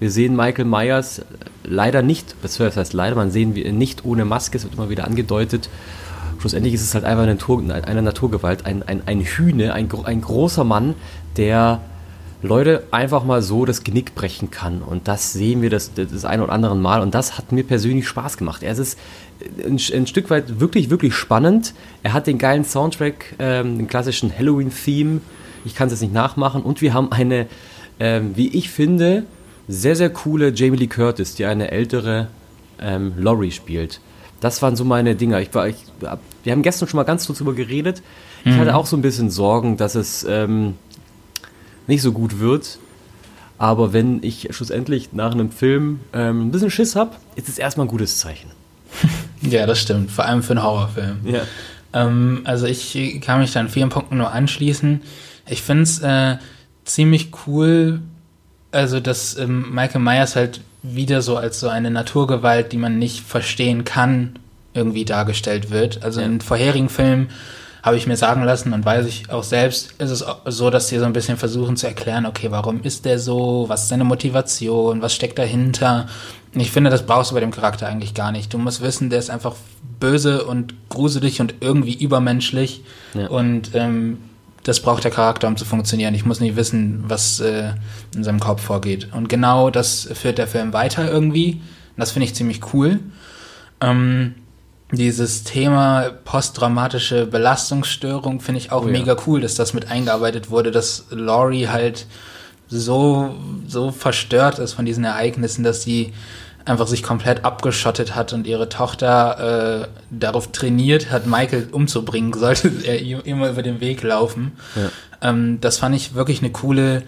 [0.00, 1.22] Wir sehen Michael Myers
[1.62, 5.07] leider nicht, das heißt leider, man sehen wir nicht ohne Maske, es wird immer wieder
[5.07, 5.68] angedeutet.
[6.40, 10.20] Schlussendlich ist es halt einfach eine, Natur, eine Naturgewalt, ein, ein, ein Hühne, ein, ein
[10.20, 10.94] großer Mann,
[11.37, 11.81] der
[12.46, 14.83] Leute einfach mal so das Genick brechen kann.
[14.83, 17.00] Und das sehen wir das, das ein oder andere Mal.
[17.00, 18.62] Und das hat mir persönlich Spaß gemacht.
[18.62, 18.98] Er ist
[19.64, 21.74] ein, ein Stück weit wirklich, wirklich spannend.
[22.02, 25.20] Er hat den geilen Soundtrack, ähm, den klassischen Halloween-Theme.
[25.64, 26.62] Ich kann es jetzt nicht nachmachen.
[26.62, 27.46] Und wir haben eine
[28.00, 29.24] ähm, wie ich finde,
[29.68, 32.28] sehr, sehr coole Jamie Lee Curtis, die eine ältere
[32.80, 34.00] ähm, Laurie spielt.
[34.40, 35.40] Das waren so meine Dinger.
[35.40, 35.76] Ich war, ich,
[36.42, 38.02] wir haben gestern schon mal ganz kurz darüber geredet.
[38.44, 38.59] Ich mhm.
[38.59, 40.74] hatte auch so ein bisschen Sorgen, dass es ähm,
[41.87, 42.79] nicht so gut wird.
[43.59, 47.87] Aber wenn ich schlussendlich nach einem Film ähm, ein bisschen Schiss habe, ist es erstmal
[47.87, 48.51] ein gutes Zeichen.
[49.42, 50.11] ja, das stimmt.
[50.11, 51.18] Vor allem für einen Horrorfilm.
[51.25, 51.42] Ja.
[51.92, 55.01] Ähm, also ich kann mich da in vielen Punkten nur anschließen.
[55.49, 56.37] Ich finde es äh,
[56.85, 58.01] ziemlich cool,
[58.73, 63.20] also dass ähm, Michael Myers halt wieder so als so eine Naturgewalt, die man nicht
[63.20, 64.38] verstehen kann,
[64.75, 66.03] irgendwie dargestellt wird.
[66.03, 66.27] Also ja.
[66.27, 67.29] in vorherigen Filmen
[67.85, 70.99] habe ich mir sagen lassen und weiß ich auch selbst, ist es so, dass sie
[70.99, 75.03] so ein bisschen versuchen zu erklären, okay, warum ist der so, was ist seine Motivation,
[75.03, 76.07] was steckt dahinter.
[76.55, 78.55] Ich finde, das brauchst du bei dem Charakter eigentlich gar nicht.
[78.55, 79.55] Du musst wissen, der ist einfach
[80.01, 82.83] böse und gruselig und irgendwie übermenschlich.
[83.12, 83.27] Ja.
[83.27, 84.16] Und ähm,
[84.62, 86.14] das braucht der Charakter, um zu funktionieren.
[86.14, 87.73] Ich muss nicht wissen, was äh,
[88.16, 89.09] in seinem Kopf vorgeht.
[89.12, 91.53] Und genau das führt der Film weiter irgendwie.
[91.53, 93.01] Und das finde ich ziemlich cool.
[93.83, 94.37] Ähm,
[94.96, 99.22] dieses Thema posttraumatische Belastungsstörung finde ich auch oh, mega ja.
[99.26, 102.07] cool, dass das mit eingearbeitet wurde, dass Laurie halt
[102.68, 103.35] so,
[103.66, 106.12] so verstört ist von diesen Ereignissen, dass sie
[106.64, 112.70] einfach sich komplett abgeschottet hat und ihre Tochter äh, darauf trainiert hat, Michael umzubringen, sollte
[112.85, 114.52] er immer über den Weg laufen.
[114.74, 115.30] Ja.
[115.30, 117.02] Ähm, das fand ich wirklich eine coole,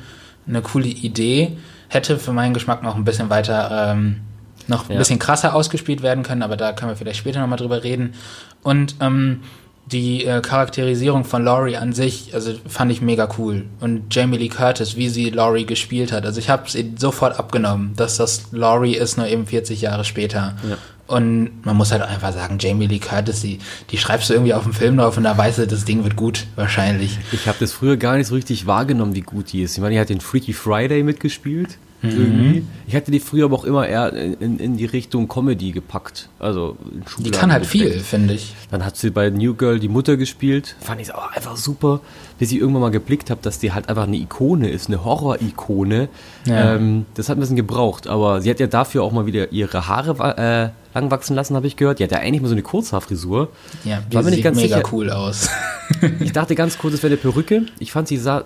[0.46, 1.56] eine coole Idee.
[1.88, 4.20] Hätte für meinen Geschmack noch ein bisschen weiter, ähm,
[4.68, 4.98] noch ein ja.
[4.98, 8.14] bisschen krasser ausgespielt werden können, aber da können wir vielleicht später nochmal drüber reden.
[8.62, 9.40] Und ähm,
[9.86, 13.66] die äh, Charakterisierung von Laurie an sich, also fand ich mega cool.
[13.80, 16.26] Und Jamie Lee Curtis, wie sie Laurie gespielt hat.
[16.26, 20.56] Also ich habe es sofort abgenommen, dass das Laurie ist, nur eben 40 Jahre später.
[20.68, 20.76] Ja.
[21.06, 24.64] Und man muss halt einfach sagen, Jamie Lee Curtis, die, die schreibst du irgendwie auf
[24.64, 27.16] dem Film drauf und da weißt du, das Ding wird gut, wahrscheinlich.
[27.30, 29.76] Ich habe das früher gar nicht so richtig wahrgenommen, wie gut die ist.
[29.76, 31.78] Ich meine, die hat den Freaky Friday mitgespielt.
[32.02, 32.68] Mhm.
[32.86, 36.28] Ich hatte die früher aber auch immer eher in, in die Richtung Comedy gepackt.
[36.38, 36.76] Also
[37.18, 38.54] Die kann halt viel, finde ich.
[38.70, 40.76] Dann hat sie bei New Girl die Mutter gespielt.
[40.80, 42.00] Fand ich auch einfach super,
[42.38, 46.08] bis ich irgendwann mal geblickt habe, dass die halt einfach eine Ikone ist, eine Horror-Ikone.
[46.44, 46.74] Ja.
[46.74, 49.88] Ähm, das hat ein bisschen gebraucht, aber sie hat ja dafür auch mal wieder ihre
[49.88, 51.98] Haare äh, lang wachsen lassen, habe ich gehört.
[51.98, 53.48] Die hat ja eigentlich mal so eine Kurzhaarfrisur.
[53.84, 54.88] Ja, die War mir nicht ganz mega sicher.
[54.92, 55.48] cool aus.
[56.20, 57.62] ich dachte ganz kurz, es wäre eine Perücke.
[57.78, 58.44] Ich fand sie sah,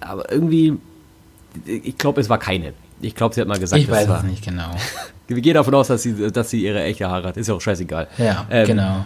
[0.00, 0.74] aber irgendwie,
[1.66, 2.72] ich glaube, es war keine.
[3.00, 4.70] Ich glaube, sie hat mal gesagt, ich weiß es nicht genau.
[5.28, 7.36] Wir gehen davon aus, dass sie, dass sie ihre echte Haare hat.
[7.36, 8.08] Ist ja auch scheißegal.
[8.18, 9.04] Ja, ähm, genau.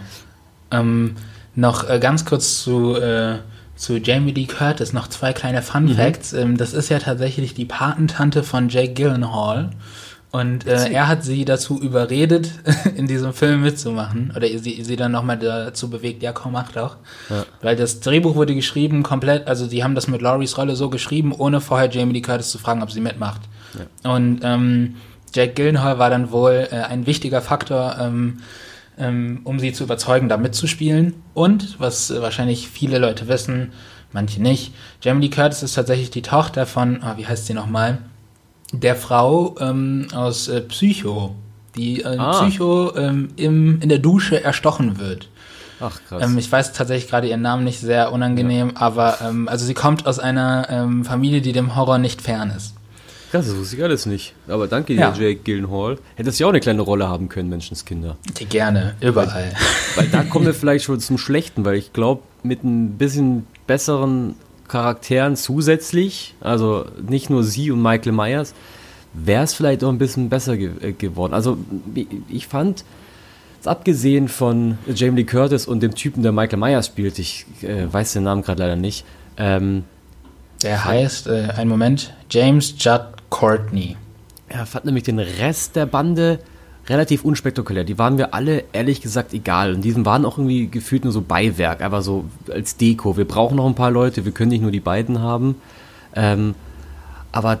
[0.71, 1.15] Ähm,
[1.55, 3.37] noch äh, ganz kurz zu, äh,
[3.75, 5.95] zu Jamie Lee Curtis noch zwei kleine Fun mhm.
[5.95, 6.33] Facts.
[6.33, 6.57] Mhm.
[6.57, 9.69] Das ist ja tatsächlich die Patentante von Jake Gyllenhaal.
[10.31, 12.51] Und äh, er hat sie dazu überredet,
[12.97, 14.33] in diesem Film mitzumachen.
[14.35, 16.97] Oder sie, sie dann nochmal dazu bewegt, ja komm, mach doch.
[17.29, 17.45] Ja.
[17.61, 21.31] Weil das Drehbuch wurde geschrieben komplett, also sie haben das mit Laurie's Rolle so geschrieben,
[21.31, 23.41] ohne vorher Jamie Lee Curtis zu fragen, ob sie mitmacht.
[23.77, 24.11] Ja.
[24.11, 24.95] Und ähm,
[25.33, 28.39] Jack Gyllenhaal war dann wohl äh, ein wichtiger Faktor, ähm,
[28.97, 31.15] ähm, um sie zu überzeugen, da mitzuspielen.
[31.33, 33.73] Und, was äh, wahrscheinlich viele Leute wissen,
[34.13, 37.99] manche nicht, Jamie Lee Curtis ist tatsächlich die Tochter von, oh, wie heißt sie nochmal?
[38.71, 41.35] der Frau ähm, aus äh, Psycho,
[41.75, 42.31] die äh, ah.
[42.31, 45.29] Psycho ähm, im, in der Dusche erstochen wird.
[45.79, 46.23] Ach krass.
[46.23, 48.81] Ähm, ich weiß tatsächlich gerade ihren Namen nicht sehr unangenehm, ja.
[48.81, 52.75] aber ähm, also sie kommt aus einer ähm, Familie, die dem Horror nicht fern ist.
[53.31, 54.33] Krass, das wusste ich alles nicht.
[54.47, 55.13] Aber danke dir, ja.
[55.13, 55.97] Jake Gyllenhaal.
[56.15, 58.17] Hättest ja auch eine kleine Rolle haben können, Menschenskinder.
[58.39, 59.51] Die gerne, überall.
[59.95, 63.47] Weil, weil da kommen wir vielleicht schon zum Schlechten, weil ich glaube, mit ein bisschen
[63.67, 64.35] besseren
[64.67, 68.53] Charakteren zusätzlich, also nicht nur sie und Michael Myers,
[69.13, 71.33] wäre es vielleicht auch ein bisschen besser ge äh, geworden.
[71.33, 71.57] Also
[72.29, 72.83] ich fand,
[73.63, 78.13] abgesehen von Jamie Lee Curtis und dem Typen, der Michael Myers spielt, ich äh, weiß
[78.13, 79.05] den Namen gerade leider nicht.
[79.37, 79.83] Ähm,
[80.63, 83.97] der heißt, äh, einen Moment, James Judd Courtney.
[84.47, 86.39] Er fand nämlich den Rest der Bande
[86.87, 87.83] relativ unspektakulär.
[87.83, 89.73] Die waren mir alle ehrlich gesagt egal.
[89.73, 93.17] Und diesen waren auch irgendwie gefühlt nur so Beiwerk, aber so als Deko.
[93.17, 95.55] Wir brauchen noch ein paar Leute, wir können nicht nur die beiden haben.
[96.15, 96.55] Ähm,
[97.33, 97.59] aber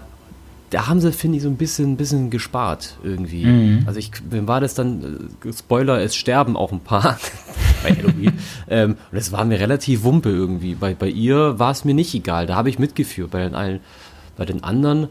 [0.69, 3.45] da haben sie, finde ich, so ein bisschen, bisschen gespart irgendwie.
[3.45, 3.83] Mhm.
[3.85, 5.29] Also ich, wem war das dann?
[5.43, 7.19] Äh, Spoiler, es sterben auch ein paar
[7.83, 8.39] bei Halloween.
[8.69, 10.75] ähm, und es war mir relativ wumpe irgendwie.
[10.75, 12.47] Bei, bei ihr war es mir nicht egal.
[12.47, 13.31] Da habe ich mitgeführt.
[13.31, 13.81] Bei den, allen,
[14.37, 15.09] bei den anderen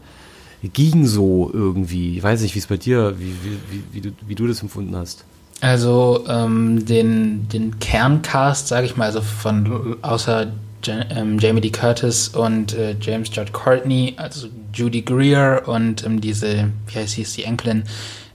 [0.63, 2.17] ging so irgendwie.
[2.17, 4.95] Ich weiß nicht, wie es bei dir, wie, wie, wie, du, wie du das empfunden
[4.95, 5.25] hast.
[5.61, 10.47] Also ähm, den, den Kerncast, sage ich mal, also von außer
[10.87, 16.69] ähm, Jamie Lee Curtis und äh, James Judd Courtney, also Judy Greer und ähm, diese,
[16.87, 17.83] wie heißt sie, die Enkelin,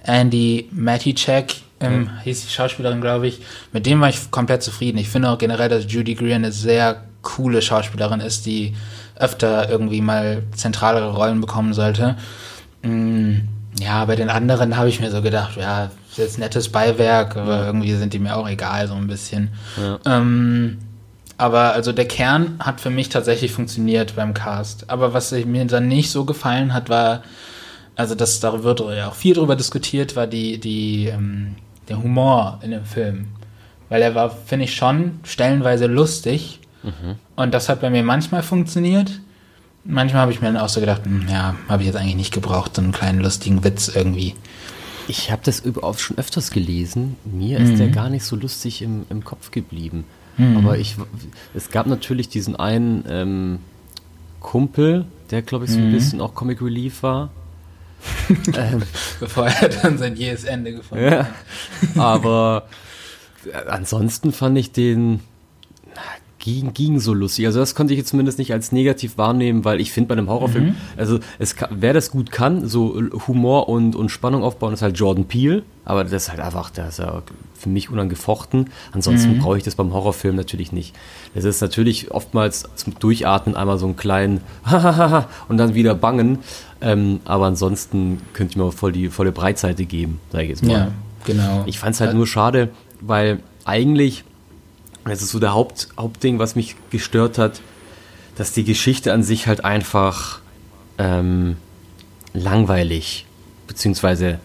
[0.03, 2.23] Andy Maticek, ähm, ja.
[2.25, 3.41] hieß die Schauspielerin, glaube ich.
[3.73, 4.99] Mit dem war ich komplett zufrieden.
[4.99, 8.75] Ich finde auch generell, dass Judy Greer eine sehr coole Schauspielerin ist, die
[9.21, 12.17] öfter irgendwie mal zentralere Rollen bekommen sollte.
[12.83, 13.41] Mm,
[13.81, 17.65] ja, bei den anderen habe ich mir so gedacht, ja, ist jetzt nettes Beiwerk, aber
[17.67, 19.51] irgendwie sind die mir auch egal, so ein bisschen.
[19.77, 19.99] Ja.
[20.05, 20.79] Ähm,
[21.39, 24.91] aber also der Kern hat für mich tatsächlich funktioniert beim Cast.
[24.91, 27.23] Aber was mir dann nicht so gefallen hat, war,
[27.97, 31.57] also das, da wird ja auch viel drüber diskutiert, war die, die, ähm,
[31.89, 33.29] der Humor in dem Film.
[33.89, 37.17] Weil er war, finde ich, schon stellenweise lustig, Mhm.
[37.37, 39.21] Und das hat bei mir manchmal funktioniert.
[39.85, 42.35] Manchmal habe ich mir dann auch so gedacht, hm, ja, habe ich jetzt eigentlich nicht
[42.35, 44.35] gebraucht, so einen kleinen lustigen Witz irgendwie.
[45.09, 47.17] Ich habe das überhaupt schon öfters gelesen.
[47.25, 47.67] Mir mhm.
[47.67, 50.05] ist der gar nicht so lustig im, im Kopf geblieben.
[50.37, 50.59] Mhm.
[50.59, 50.97] Aber ich,
[51.55, 53.59] es gab natürlich diesen einen ähm,
[54.41, 55.93] Kumpel, der, glaube ich, so ein mhm.
[55.93, 57.31] bisschen auch Comic Relief war.
[58.55, 58.83] ähm,
[59.19, 61.19] Bevor er dann sein jähes Ende gefunden ja.
[61.25, 61.99] hat.
[61.99, 62.69] Aber
[63.45, 65.21] äh, ansonsten fand ich den
[66.41, 67.47] ging, ging so lustig.
[67.47, 70.29] Also das konnte ich jetzt zumindest nicht als negativ wahrnehmen, weil ich finde bei einem
[70.29, 70.75] Horrorfilm, mhm.
[70.97, 75.27] also es wer das gut kann, so Humor und, und Spannung aufbauen, ist halt Jordan
[75.27, 75.63] Peele.
[75.85, 77.23] Aber das ist halt einfach, das ist ja
[77.55, 78.71] für mich unangefochten.
[78.93, 79.39] Ansonsten mhm.
[79.41, 80.95] brauche ich das beim Horrorfilm natürlich nicht.
[81.35, 84.41] Das ist natürlich oftmals zum Durchatmen einmal so einen kleinen
[85.49, 86.39] und dann wieder bangen.
[86.81, 90.73] Ähm, aber ansonsten könnte ich mir voll die volle Breitseite geben, sage ich jetzt mal.
[90.73, 90.93] Ja,
[91.25, 91.65] genau.
[91.67, 94.25] Ich fand es halt nur schade, weil eigentlich
[95.05, 97.61] das ist so der Haupt, Hauptding, was mich gestört hat,
[98.37, 100.41] dass die Geschichte an sich halt einfach
[100.99, 101.57] ähm,
[102.33, 103.27] langweilig,
[103.67, 104.41] beziehungsweise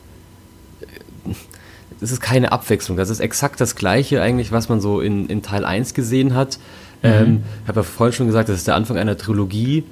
[1.99, 2.97] das ist keine Abwechslung.
[2.97, 6.59] Das ist exakt das Gleiche eigentlich, was man so in, in Teil 1 gesehen hat.
[7.01, 7.09] Mhm.
[7.09, 9.83] Ähm, ich habe ja vorhin schon gesagt, das ist der Anfang einer Trilogie.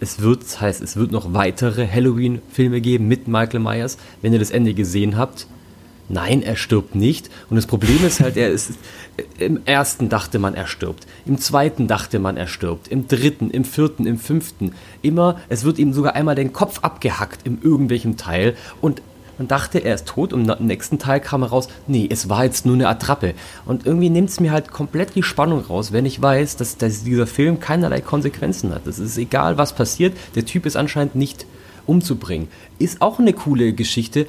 [0.00, 3.98] Es wird, das heißt, es wird noch weitere Halloween-Filme geben mit Michael Myers.
[4.22, 5.46] Wenn ihr das Ende gesehen habt,
[6.08, 7.28] Nein, er stirbt nicht.
[7.50, 8.72] Und das Problem ist halt, er ist.
[9.38, 11.06] Im ersten dachte man, er stirbt.
[11.26, 12.88] Im zweiten dachte man, er stirbt.
[12.88, 14.72] Im dritten, im vierten, im fünften.
[15.02, 18.56] Immer, es wird ihm sogar einmal den Kopf abgehackt in irgendwelchem Teil.
[18.80, 19.02] Und
[19.36, 20.32] man dachte, er ist tot.
[20.32, 23.34] Und im nächsten Teil kam er raus, nee, es war jetzt nur eine Attrappe.
[23.66, 27.04] Und irgendwie nimmt es mir halt komplett die Spannung raus, wenn ich weiß, dass, dass
[27.04, 28.86] dieser Film keinerlei Konsequenzen hat.
[28.86, 30.16] Es ist egal, was passiert.
[30.34, 31.46] Der Typ ist anscheinend nicht
[31.86, 32.48] umzubringen.
[32.78, 34.26] Ist auch eine coole Geschichte,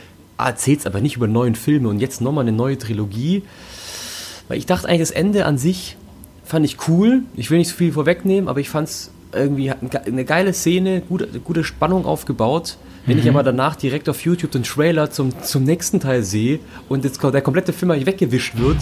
[0.47, 3.43] erzählt es aber nicht über neuen Filme und jetzt nochmal eine neue Trilogie.
[4.47, 5.97] Weil ich dachte eigentlich, das Ende an sich
[6.43, 7.21] fand ich cool.
[7.35, 11.27] Ich will nicht so viel vorwegnehmen, aber ich fand es irgendwie eine geile Szene, gute,
[11.39, 12.77] gute Spannung aufgebaut.
[13.05, 13.23] Wenn mhm.
[13.23, 17.21] ich aber danach direkt auf YouTube den Trailer zum, zum nächsten Teil sehe und jetzt
[17.21, 18.77] der komplette Film eigentlich weggewischt wird,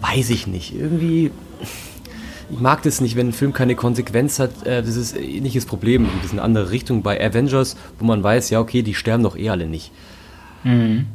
[0.00, 0.74] weiß ich nicht.
[0.74, 1.30] Irgendwie
[2.52, 4.66] ich mag das nicht, wenn ein Film keine Konsequenz hat.
[4.66, 8.50] Äh, das ist ein ähnliches Problem in diese andere Richtung bei Avengers, wo man weiß,
[8.50, 9.90] ja, okay, die sterben doch eh alle nicht.
[10.64, 11.06] Mhm.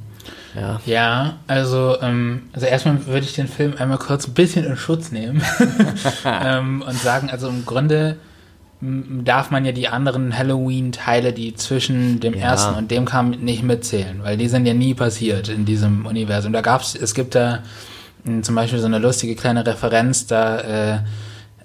[0.55, 0.81] Ja.
[0.85, 5.11] ja, also, ähm, also erstmal würde ich den Film einmal kurz ein bisschen in Schutz
[5.11, 5.43] nehmen
[6.25, 8.17] ähm, und sagen, also im Grunde
[8.79, 12.41] darf man ja die anderen Halloween-Teile, die zwischen dem ja.
[12.41, 16.53] ersten und dem kamen, nicht mitzählen, weil die sind ja nie passiert in diesem Universum.
[16.53, 17.63] Da gab's, es gibt da
[18.23, 20.99] hm, zum Beispiel so eine lustige kleine Referenz, da äh,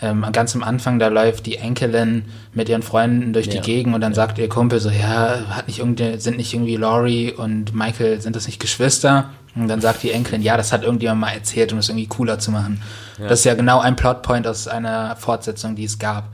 [0.02, 3.52] ähm, ganz am Anfang, da läuft die Enkelin mit ihren Freunden durch ja.
[3.52, 6.76] die Gegend und dann sagt ihr Kumpel so, ja, hat nicht irgendwie, sind nicht irgendwie
[6.76, 9.30] Laurie und Michael, sind das nicht Geschwister?
[9.54, 12.38] Und dann sagt die Enkelin, ja, das hat irgendjemand mal erzählt, um es irgendwie cooler
[12.38, 12.82] zu machen.
[13.18, 13.28] Ja.
[13.28, 16.30] Das ist ja genau ein Plotpoint aus einer Fortsetzung, die es gab.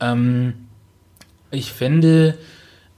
[0.00, 0.66] Ähm,
[1.50, 2.36] ich finde,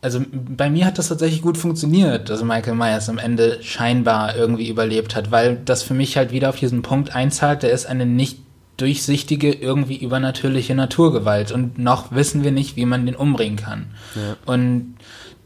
[0.01, 4.69] also bei mir hat das tatsächlich gut funktioniert, dass Michael Myers am Ende scheinbar irgendwie
[4.69, 8.07] überlebt hat, weil das für mich halt wieder auf diesen Punkt einzahlt, der ist eine
[8.07, 8.39] nicht
[8.79, 13.89] durchsichtige, irgendwie übernatürliche Naturgewalt und noch wissen wir nicht, wie man den umbringen kann.
[14.15, 14.37] Ja.
[14.47, 14.95] Und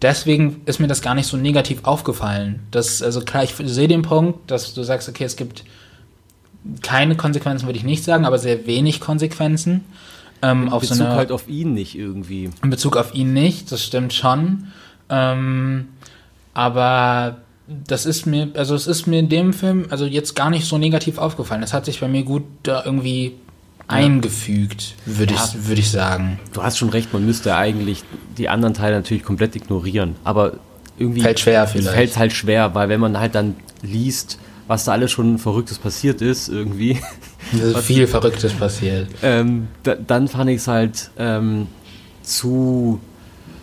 [0.03, 2.61] deswegen ist mir das gar nicht so negativ aufgefallen.
[2.71, 5.65] Das, also klar, ich sehe den Punkt, dass du sagst, okay, es gibt
[6.83, 9.85] keine Konsequenzen, würde ich nicht sagen, aber sehr wenig Konsequenzen.
[10.43, 12.51] Ähm, in Bezug so eine, halt auf ihn nicht irgendwie.
[12.63, 14.69] In Bezug auf ihn nicht, das stimmt schon.
[15.09, 15.89] Ähm,
[16.55, 17.39] aber
[17.87, 20.79] das ist mir, also es ist mir in dem Film, also jetzt gar nicht so
[20.79, 21.63] negativ aufgefallen.
[21.63, 23.35] Es hat sich bei mir gut da irgendwie
[23.89, 25.45] eingefügt, würde ja.
[25.45, 26.39] ich, würd ich sagen.
[26.53, 28.05] Du hast schon recht, man müsste eigentlich
[28.39, 30.17] die anderen Teile natürlich komplett ignorieren.
[30.25, 30.55] Aber
[30.99, 31.95] irgendwie fällt schwer vielleicht.
[31.95, 36.23] Fällt halt schwer, weil wenn man halt dann liest, was da alles schon Verrücktes passiert
[36.23, 36.99] ist, irgendwie.
[37.53, 39.09] Ist viel Verrücktes passiert.
[39.23, 41.67] Ähm, da, dann fand ich es halt ähm,
[42.23, 43.01] zu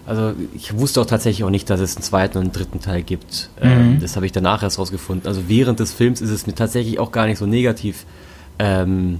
[0.10, 3.04] also ich wusste auch tatsächlich auch nicht, dass es einen zweiten und einen dritten Teil
[3.04, 3.52] gibt.
[3.62, 4.02] Ähm, mhm.
[4.02, 5.28] Das habe ich danach erst rausgefunden.
[5.28, 8.08] Also während des Films ist es mir tatsächlich auch gar nicht so negativ
[8.58, 9.20] ähm,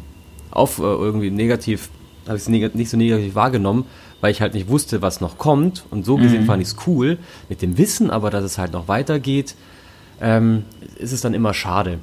[0.50, 1.90] auf äh, irgendwie negativ,
[2.26, 3.86] habe ich es neg nicht so negativ wahrgenommen,
[4.20, 5.84] weil ich halt nicht wusste, was noch kommt.
[5.92, 6.48] Und so gesehen mhm.
[6.48, 7.20] fand ich es cool.
[7.50, 9.54] Mit dem Wissen aber, dass es halt noch weitergeht,
[10.20, 10.66] ähm,
[10.98, 12.00] ist es dann immer schade.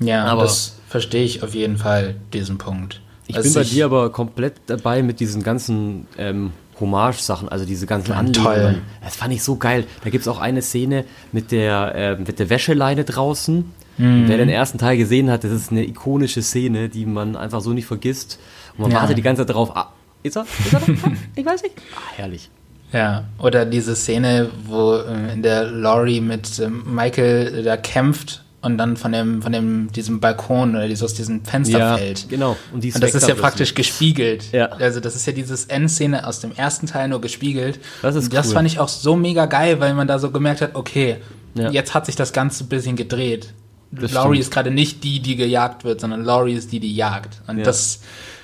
[0.00, 3.00] Ja, aber das verstehe ich auf jeden Fall, diesen Punkt.
[3.28, 7.86] Ich also bin bei dir aber komplett dabei mit diesen ganzen ähm, Hommage-Sachen, also diese
[7.86, 8.82] ganzen Anlehnungen.
[9.02, 9.84] Das fand ich so geil.
[10.02, 13.64] Da gibt es auch eine Szene mit der, äh, mit der Wäscheleine draußen.
[13.98, 14.24] Mhm.
[14.28, 17.72] Wer den ersten Teil gesehen hat, das ist eine ikonische Szene, die man einfach so
[17.72, 18.38] nicht vergisst.
[18.72, 19.00] Und man ja.
[19.00, 19.76] wartet die ganze Zeit darauf.
[19.76, 20.42] Ah, ist er?
[20.42, 20.80] Ist er
[21.36, 21.74] ich weiß nicht.
[21.94, 22.50] Ah, herrlich.
[22.92, 28.76] Ja, oder diese Szene, wo äh, in der Laurie mit äh, Michael da kämpft und
[28.76, 32.28] dann von dem, von dem, diesem Balkon oder aus diesem Fenster ja, fällt.
[32.28, 32.56] Genau.
[32.72, 34.52] Und, und das ist ja praktisch gespiegelt.
[34.52, 34.66] Ja.
[34.66, 37.80] Also das ist ja dieses Endszene aus dem ersten Teil nur gespiegelt.
[38.02, 38.54] Das ist und Das cool.
[38.54, 41.16] fand ich auch so mega geil, weil man da so gemerkt hat, okay,
[41.54, 41.70] ja.
[41.70, 43.54] jetzt hat sich das Ganze ein bisschen gedreht.
[43.92, 44.40] Das Laurie stimmt.
[44.40, 47.40] ist gerade nicht die, die gejagt wird, sondern Laurie ist die, die jagt.
[47.46, 47.64] Und ja.
[47.64, 48.00] das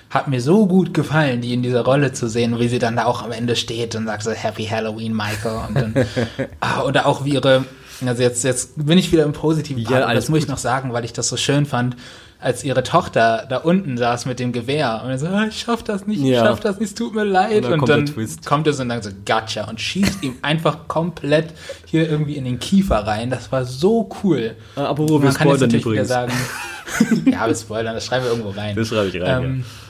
[0.08, 3.04] hat mir so gut gefallen, die in dieser Rolle zu sehen, wie sie dann da
[3.04, 5.60] auch am Ende steht und sagt so Happy Halloween, Michael.
[5.68, 5.94] Und dann,
[6.60, 7.64] ah, oder auch wie ihre
[8.04, 10.00] also jetzt, jetzt bin ich wieder im positiven Part.
[10.00, 11.96] Ja, das muss ich noch sagen, weil ich das so schön fand,
[12.38, 15.82] als ihre Tochter da unten saß mit dem Gewehr und er so, ah, ich schaff
[15.82, 16.42] das nicht, ja.
[16.42, 17.56] ich schaff das nicht, es tut mir leid.
[17.56, 20.36] Und dann, und kommt, dann kommt er so und dann so, gotcha und schießt ihm
[20.42, 21.54] einfach komplett
[21.86, 23.30] hier irgendwie in den Kiefer rein.
[23.30, 24.54] Das war so cool.
[24.74, 26.08] Aber wo wir kann jetzt natürlich übrigens.
[26.08, 26.32] sagen,
[27.26, 28.76] ja, wir spoilern, das schreiben wir irgendwo rein.
[28.76, 29.85] Das schreibe ich rein, ähm, ja.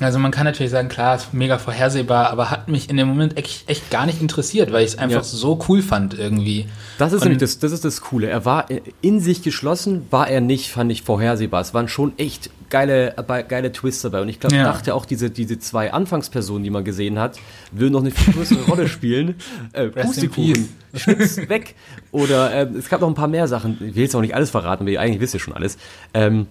[0.00, 3.36] Also man kann natürlich sagen, klar, ist mega vorhersehbar, aber hat mich in dem Moment
[3.36, 5.22] echt, echt gar nicht interessiert, weil ich es einfach ja.
[5.22, 6.66] so cool fand irgendwie.
[6.98, 8.28] Das ist nämlich das, das ist das Coole.
[8.28, 8.66] Er war
[9.00, 11.60] in sich geschlossen, war er nicht, fand ich vorhersehbar.
[11.60, 13.14] Es waren schon echt geile,
[13.48, 14.22] geile Twists dabei.
[14.22, 14.64] Und ich glaube, ja.
[14.64, 17.38] dachte auch, diese, diese zwei Anfangspersonen, die man gesehen hat,
[17.72, 19.34] würden noch eine viel größere Rolle spielen.
[19.72, 21.74] Äh, Pustekuchen, Schnips weg.
[22.12, 23.76] Oder äh, es gab noch ein paar mehr Sachen.
[23.80, 25.76] Ich will jetzt auch nicht alles verraten, weil ihr eigentlich wisst ihr schon alles.
[26.14, 26.46] Ähm,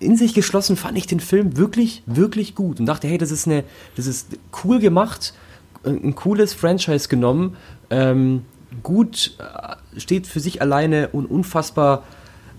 [0.00, 3.46] in sich geschlossen fand ich den Film wirklich, wirklich gut und dachte, hey, das ist
[3.46, 3.64] eine,
[3.96, 5.34] das ist cool gemacht,
[5.84, 7.56] ein cooles Franchise genommen,
[7.90, 8.42] ähm,
[8.82, 12.04] gut, äh, steht für sich alleine und unfassbar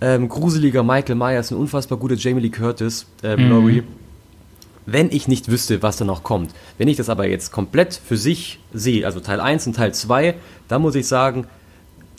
[0.01, 3.83] ähm, gruseliger Michael Myers, ein unfassbar guter Jamie Lee Curtis, ähm, mhm.
[4.85, 6.51] Wenn ich nicht wüsste, was da noch kommt.
[6.77, 10.35] Wenn ich das aber jetzt komplett für sich sehe, also Teil 1 und Teil 2,
[10.67, 11.47] dann muss ich sagen,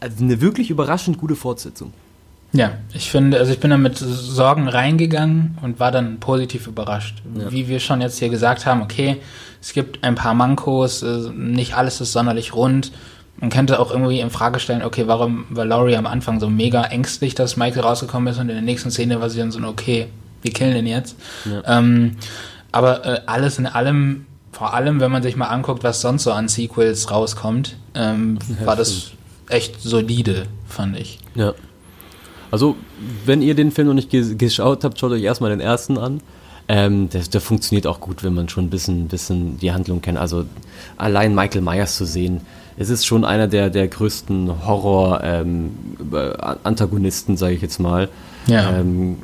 [0.00, 1.92] also eine wirklich überraschend gute Fortsetzung.
[2.54, 7.20] Ja, ich finde, also ich bin da mit Sorgen reingegangen und war dann positiv überrascht.
[7.36, 7.50] Ja.
[7.50, 9.16] Wie wir schon jetzt hier gesagt haben, okay,
[9.60, 12.92] es gibt ein paar Mankos, äh, nicht alles ist sonderlich rund.
[13.38, 16.84] Man könnte auch irgendwie in Frage stellen, okay, warum war Laurie am Anfang so mega
[16.84, 20.06] ängstlich, dass Michael rausgekommen ist und in der nächsten Szene war sie dann so, okay,
[20.42, 21.16] wir killen den jetzt.
[21.44, 21.78] Ja.
[21.78, 22.16] Ähm,
[22.70, 26.30] aber äh, alles in allem, vor allem, wenn man sich mal anguckt, was sonst so
[26.30, 29.10] an Sequels rauskommt, ähm, war das
[29.48, 31.18] echt solide, fand ich.
[31.34, 31.52] Ja.
[32.54, 32.76] Also,
[33.24, 36.20] wenn ihr den Film noch nicht geschaut habt, schaut euch erstmal den ersten an.
[36.68, 40.18] Ähm, der, der, funktioniert auch gut, wenn man schon ein bisschen, bisschen die Handlung kennt.
[40.18, 40.44] Also
[40.96, 42.42] allein Michael Myers zu sehen,
[42.76, 48.08] es ist schon einer der, der größten Horror-Antagonisten, ähm, sage ich jetzt mal.
[48.46, 48.78] Ja.
[48.78, 49.16] Ähm,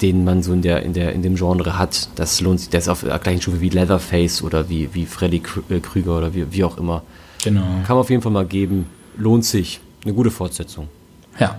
[0.00, 2.70] den man so in der in der in dem Genre hat, das lohnt sich.
[2.70, 6.32] Der ist auf der gleichen Stufe wie Leatherface oder wie wie Freddy äh, Krüger oder
[6.32, 7.02] wie, wie auch immer.
[7.44, 7.66] Genau.
[7.86, 8.86] Kann man auf jeden Fall mal geben.
[9.18, 9.80] Lohnt sich.
[10.04, 10.88] Eine gute Fortsetzung.
[11.38, 11.58] Ja.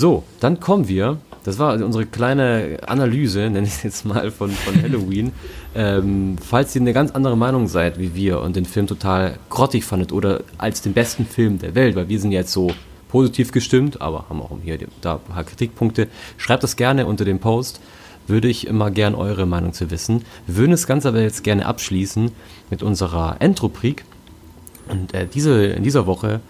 [0.00, 4.50] So, dann kommen wir das war unsere kleine Analyse, nenne ich es jetzt mal, von,
[4.50, 5.32] von Halloween.
[5.74, 9.84] ähm, falls ihr eine ganz andere Meinung seid wie wir und den Film total grottig
[9.84, 12.72] fandet oder als den besten Film der Welt, weil wir sind jetzt so
[13.08, 17.38] positiv gestimmt, aber haben auch hier da ein paar Kritikpunkte, schreibt das gerne unter dem
[17.38, 17.80] Post.
[18.26, 20.24] Würde ich immer gern eure Meinung zu wissen.
[20.46, 22.30] Wir würden das Ganze aber jetzt gerne abschließen
[22.70, 24.04] mit unserer Endrubrik.
[24.88, 26.40] Und äh, diese, in dieser Woche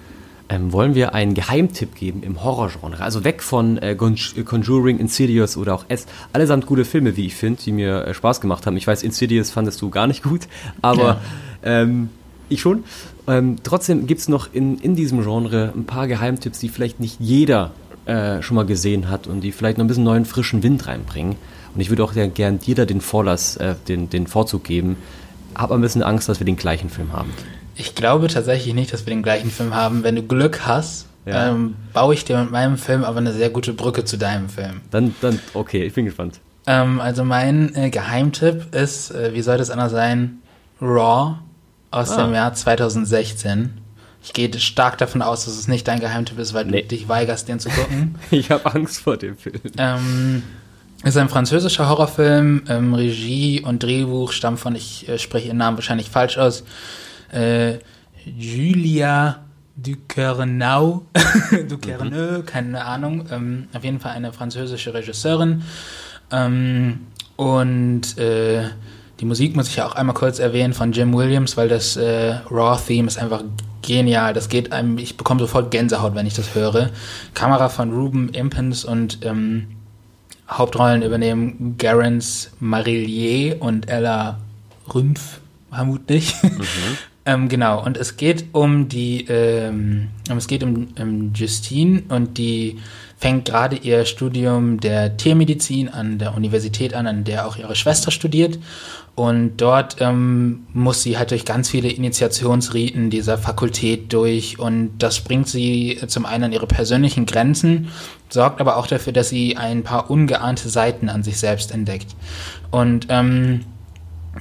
[0.51, 3.03] ähm, wollen wir einen Geheimtipp geben im Horrorgenre.
[3.03, 6.07] Also weg von äh, Conjuring, Insidious oder auch S.
[6.33, 8.77] Allesamt gute Filme, wie ich finde, die mir äh, Spaß gemacht haben.
[8.77, 10.49] Ich weiß, Insidious fandest du gar nicht gut,
[10.83, 11.21] aber
[11.63, 11.83] ja.
[11.83, 12.11] ähm,
[12.49, 12.83] ich schon.
[13.29, 17.21] Ähm, trotzdem gibt es noch in, in diesem Genre ein paar Geheimtipps, die vielleicht nicht
[17.21, 17.71] jeder
[18.07, 21.37] äh, schon mal gesehen hat und die vielleicht noch ein bisschen neuen frischen Wind reinbringen.
[21.73, 24.97] Und ich würde auch gern dir da den Vorlass, äh, den, den Vorzug geben.
[25.55, 27.31] Hab ein bisschen Angst, dass wir den gleichen Film haben.
[27.81, 30.03] Ich glaube tatsächlich nicht, dass wir den gleichen Film haben.
[30.03, 31.49] Wenn du Glück hast, ja.
[31.49, 34.83] ähm, baue ich dir mit meinem Film aber eine sehr gute Brücke zu deinem Film.
[34.91, 36.41] Dann, dann okay, ich bin gespannt.
[36.67, 40.41] Ähm, also mein äh, Geheimtipp ist, äh, wie soll das anders sein?
[40.83, 41.37] Raw
[41.91, 42.23] aus ah.
[42.23, 43.71] dem Jahr 2016.
[44.23, 46.83] Ich gehe stark davon aus, dass es nicht dein Geheimtipp ist, weil nee.
[46.83, 48.17] du dich weigerst, den zu gucken.
[48.31, 49.59] ich habe Angst vor dem Film.
[49.79, 50.43] Ähm,
[51.03, 52.65] ist ein französischer Horrorfilm.
[52.69, 56.65] Ähm, Regie und Drehbuch stammen von, ich äh, spreche ihren Namen wahrscheinlich falsch aus,
[57.33, 57.79] äh,
[58.25, 59.45] Julia
[59.77, 61.07] Ducournau,
[61.69, 62.47] Ducournau, mhm.
[62.47, 65.63] keine Ahnung, ähm, auf jeden Fall eine französische Regisseurin.
[66.31, 67.07] Ähm,
[67.37, 68.69] und äh,
[69.21, 72.37] die Musik muss ich ja auch einmal kurz erwähnen von Jim Williams, weil das äh,
[72.51, 73.43] Raw-Theme ist einfach
[73.83, 74.35] genial.
[74.35, 76.91] Das geht einem, ich bekomme sofort Gänsehaut, wenn ich das höre.
[77.35, 79.69] Kamera von Ruben Impens und ähm,
[80.49, 84.39] Hauptrollen übernehmen Garance Marillier und Ella
[84.93, 86.35] Rümpf, vermutlich.
[86.43, 86.61] Mhm.
[87.27, 92.79] Ähm, genau, und es geht um die, ähm, es geht um, um Justine und die
[93.19, 98.11] fängt gerade ihr Studium der Tiermedizin an der Universität an, an der auch ihre Schwester
[98.11, 98.59] studiert.
[99.15, 105.21] Und dort ähm, muss sie halt durch ganz viele Initiationsriten dieser Fakultät durch und das
[105.21, 107.89] bringt sie zum einen an ihre persönlichen Grenzen,
[108.31, 112.17] sorgt aber auch dafür, dass sie ein paar ungeahnte Seiten an sich selbst entdeckt.
[112.71, 113.67] Und ähm,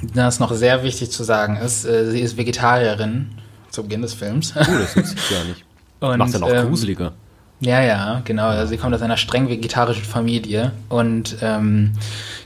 [0.01, 3.31] das noch sehr wichtig zu sagen ist, äh, sie ist Vegetarierin
[3.69, 4.53] zu Beginn des Films.
[4.55, 5.65] Oh, das wusste ich gar nicht.
[5.99, 7.11] Und, Macht dann auch ähm, gruseliger.
[7.59, 8.47] Ja, ja, genau.
[8.47, 11.91] Also sie kommt aus einer streng vegetarischen Familie und ähm,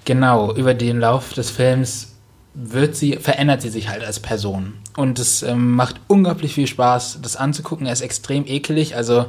[0.06, 2.16] genau über den Lauf des Films
[2.56, 7.20] wird sie verändert sie sich halt als Person und es ähm, macht unglaublich viel Spaß,
[7.22, 7.86] das anzugucken.
[7.86, 9.26] Er ist extrem ekelig, also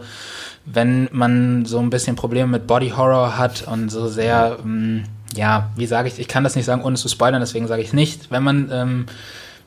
[0.66, 5.04] wenn man so ein bisschen Probleme mit Body Horror hat und so sehr ähm,
[5.34, 7.92] ja, wie sage ich, ich kann das nicht sagen, ohne zu spoilern, deswegen sage ich
[7.92, 8.30] nicht.
[8.30, 9.06] Wenn man ähm,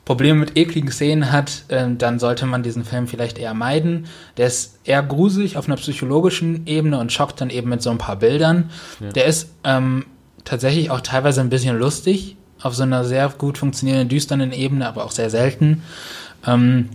[0.04, 4.06] Probleme mit ekligen Szenen hat, ähm, dann sollte man diesen Film vielleicht eher meiden.
[4.36, 7.98] Der ist eher gruselig auf einer psychologischen Ebene und schockt dann eben mit so ein
[7.98, 8.70] paar Bildern.
[9.00, 9.10] Ja.
[9.12, 10.06] Der ist ähm,
[10.44, 15.04] tatsächlich auch teilweise ein bisschen lustig, auf so einer sehr gut funktionierenden, düsternen Ebene, aber
[15.04, 15.82] auch sehr selten.
[16.46, 16.88] Ähm,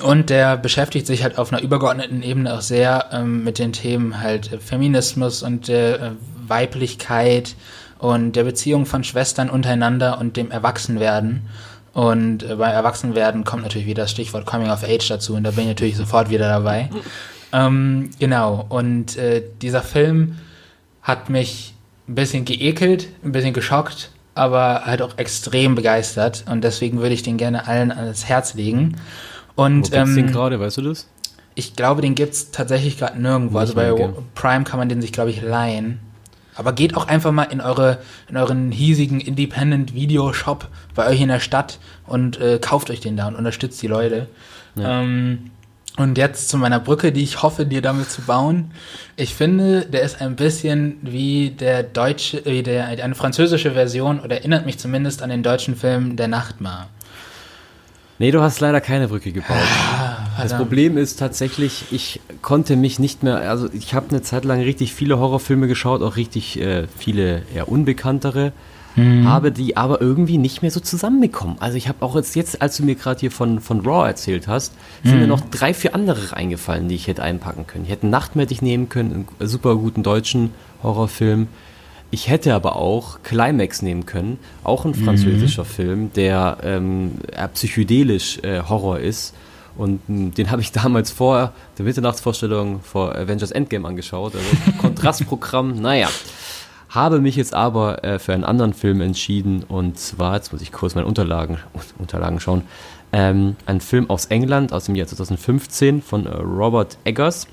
[0.00, 4.20] und der beschäftigt sich halt auf einer übergeordneten Ebene auch sehr ähm, mit den Themen
[4.20, 6.12] halt Feminismus und äh,
[6.48, 7.54] Weiblichkeit,
[7.98, 11.42] und der Beziehung von Schwestern untereinander und dem Erwachsenwerden.
[11.92, 15.50] Und äh, bei Erwachsenwerden kommt natürlich wieder das Stichwort Coming of Age dazu und da
[15.50, 16.90] bin ich natürlich sofort wieder dabei.
[17.54, 20.38] Ähm, genau, und äh, dieser Film
[21.02, 21.74] hat mich
[22.08, 27.22] ein bisschen geekelt, ein bisschen geschockt, aber halt auch extrem begeistert und deswegen würde ich
[27.22, 28.96] den gerne allen ans Herz legen.
[29.54, 31.06] Und, Wo ähm, den gerade, weißt du das?
[31.54, 33.60] Ich glaube, den gibt es tatsächlich gerade nirgendwo.
[33.60, 36.00] Nicht also bei Prime kann man den sich, glaube ich, leihen.
[36.56, 37.98] Aber geht auch einfach mal in eure
[38.28, 43.00] in euren hiesigen Independent Video Shop bei euch in der Stadt und äh, kauft euch
[43.00, 44.28] den da und unterstützt die Leute.
[44.76, 45.00] Ja.
[45.00, 45.50] Ähm,
[45.96, 48.72] und jetzt zu meiner Brücke, die ich hoffe, dir damit zu bauen.
[49.14, 54.38] Ich finde, der ist ein bisschen wie der deutsche, wie der, eine französische Version oder
[54.38, 56.88] erinnert mich zumindest an den deutschen Film Der Nachtmar.
[58.18, 59.56] Nee, du hast leider keine Brücke gebaut.
[59.56, 64.44] Ah, das Problem ist tatsächlich, ich konnte mich nicht mehr, also ich habe eine Zeit
[64.44, 68.52] lang richtig viele Horrorfilme geschaut, auch richtig äh, viele eher unbekanntere,
[68.96, 69.28] mhm.
[69.28, 71.56] habe die aber irgendwie nicht mehr so zusammenbekommen.
[71.60, 74.48] Also ich habe auch jetzt, jetzt, als du mir gerade hier von, von Raw erzählt
[74.48, 75.20] hast, sind mhm.
[75.20, 77.84] mir noch drei, vier andere eingefallen, die ich hätte einpacken können.
[77.84, 80.50] Ich hätte Nachtmare dich nehmen können, einen super guten deutschen
[80.82, 81.48] Horrorfilm.
[82.10, 85.68] Ich hätte aber auch Climax nehmen können, auch ein französischer mhm.
[85.68, 87.12] Film, der ähm,
[87.54, 89.34] psychedelisch äh, Horror ist.
[89.76, 94.34] Und ähm, den habe ich damals vor der Mitternachtsvorstellung vor Avengers Endgame angeschaut.
[94.34, 94.46] Also
[94.78, 96.08] Kontrastprogramm, naja.
[96.88, 100.70] Habe mich jetzt aber äh, für einen anderen Film entschieden und zwar, jetzt muss ich
[100.70, 101.58] kurz meine Unterlagen,
[101.98, 102.62] Unterlagen schauen,
[103.12, 107.48] ähm, ein Film aus England aus dem Jahr 2015 von äh, Robert Eggers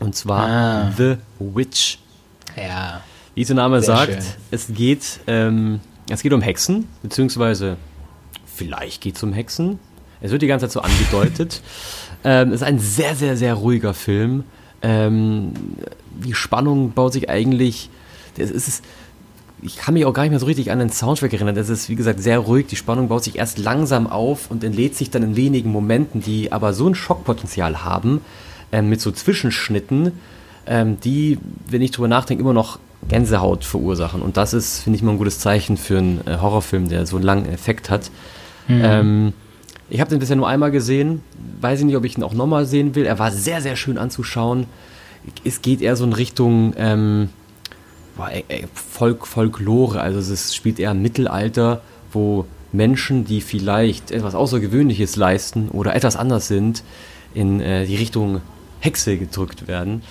[0.00, 0.92] und zwar ah.
[0.96, 1.98] The Witch.
[2.56, 3.02] Ja.
[3.34, 4.32] Wie der Name sagt, schön.
[4.50, 7.76] es geht, ähm, es geht um Hexen, beziehungsweise
[8.46, 9.78] vielleicht geht es um Hexen.
[10.24, 11.60] Es wird die ganze Zeit so angedeutet.
[12.24, 14.44] ähm, es ist ein sehr, sehr, sehr ruhiger Film.
[14.80, 15.52] Ähm,
[16.14, 17.90] die Spannung baut sich eigentlich.
[18.38, 18.82] Es ist,
[19.60, 21.54] ich kann mich auch gar nicht mehr so richtig an den Soundtrack erinnern.
[21.54, 22.66] Das ist, wie gesagt, sehr ruhig.
[22.66, 26.52] Die Spannung baut sich erst langsam auf und entlädt sich dann in wenigen Momenten, die
[26.52, 28.22] aber so ein Schockpotenzial haben,
[28.72, 30.12] ähm, mit so Zwischenschnitten,
[30.66, 34.22] ähm, die, wenn ich drüber nachdenke, immer noch Gänsehaut verursachen.
[34.22, 37.16] Und das ist, finde ich, mal ein gutes Zeichen für einen äh, Horrorfilm, der so
[37.16, 38.10] einen langen Effekt hat.
[38.68, 38.80] Mhm.
[38.82, 39.32] Ähm,
[39.90, 41.22] ich habe den bisher nur einmal gesehen.
[41.60, 43.06] Weiß ich nicht, ob ich ihn auch nochmal sehen will.
[43.06, 44.66] Er war sehr, sehr schön anzuschauen.
[45.44, 47.28] Es geht eher so in Richtung ähm,
[48.74, 50.00] Folk, Folklore.
[50.00, 51.82] Also es spielt eher im Mittelalter,
[52.12, 56.82] wo Menschen, die vielleicht etwas Außergewöhnliches leisten oder etwas anders sind,
[57.34, 58.40] in äh, die Richtung
[58.80, 60.02] Hexe gedrückt werden.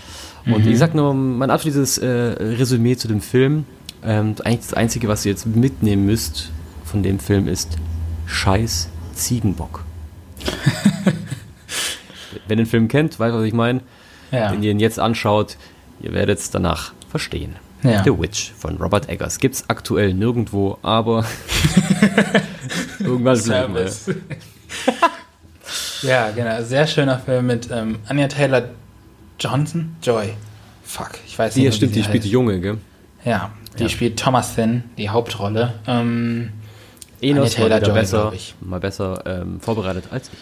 [0.45, 0.71] Und mhm.
[0.71, 3.65] ich sag nur mein abschließendes äh, Resümee zu dem Film.
[4.03, 6.51] Ähm, eigentlich das Einzige, was ihr jetzt mitnehmen müsst
[6.83, 7.77] von dem Film ist
[8.25, 9.83] Scheiß Ziegenbock.
[12.47, 13.81] Wenn ihr den Film kennt, weißt du, was ich meine.
[14.31, 14.51] Ja.
[14.51, 15.57] Wenn ihr ihn jetzt anschaut,
[16.01, 17.55] ihr werdet es danach verstehen.
[17.83, 18.03] Ja.
[18.03, 19.39] The Witch von Robert Eggers.
[19.39, 21.25] Gibt es aktuell nirgendwo, aber
[22.99, 23.91] irgendwann bleiben wir.
[26.01, 26.63] ja, genau.
[26.63, 28.69] Sehr schöner Film mit ähm, Anya Taylor
[29.39, 29.95] Johnson?
[30.01, 30.33] Joy.
[30.83, 31.67] Fuck, ich weiß nicht.
[31.67, 32.77] Die, stimmt, die spielt die Junge, gell?
[33.25, 33.89] Ja, die ja.
[33.89, 35.73] spielt Thomas Thin, die Hauptrolle.
[35.87, 36.51] Ähm,
[37.23, 40.39] Enos Taylor Joy, besser, mal besser ähm, vorbereitet als ich.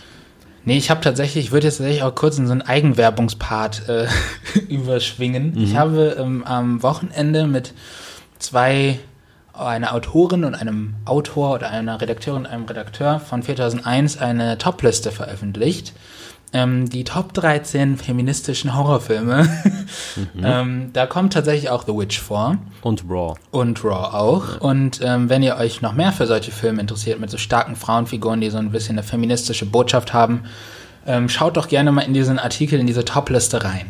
[0.63, 4.07] Nee, ich habe tatsächlich, ich würde jetzt tatsächlich auch kurz in so einen Eigenwerbungspart äh,
[4.69, 5.53] überschwingen.
[5.53, 5.63] Mhm.
[5.63, 7.73] Ich habe ähm, am Wochenende mit
[8.37, 8.99] zwei,
[9.53, 15.11] einer Autorin und einem Autor oder einer Redakteurin und einem Redakteur von 4001 eine Topliste
[15.11, 15.93] veröffentlicht
[16.53, 19.43] ähm, die Top 13 feministischen Horrorfilme.
[19.43, 20.27] Mhm.
[20.43, 22.57] ähm, da kommt tatsächlich auch The Witch vor.
[22.81, 23.35] Und Raw.
[23.51, 24.55] Und Raw auch.
[24.55, 24.61] Ja.
[24.61, 28.41] Und ähm, wenn ihr euch noch mehr für solche Filme interessiert, mit so starken Frauenfiguren,
[28.41, 30.43] die so ein bisschen eine feministische Botschaft haben,
[31.07, 33.87] ähm, schaut doch gerne mal in diesen Artikel, in diese Top-Liste rein.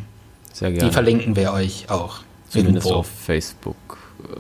[0.53, 0.88] Sehr gerne.
[0.88, 2.20] Die verlinken wir euch auch.
[2.49, 2.99] Zumindest irgendwo.
[2.99, 3.97] auf Facebook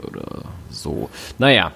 [0.07, 1.09] oder so.
[1.37, 1.71] Naja,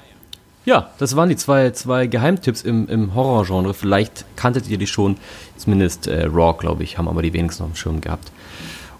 [0.66, 3.74] ja, das waren die zwei, zwei Geheimtipps im, im Horrorgenre.
[3.74, 5.18] Vielleicht kanntet ihr die schon.
[5.57, 8.32] Zumindest äh, Raw, glaube ich, haben aber die wenigsten auf dem Schirm gehabt.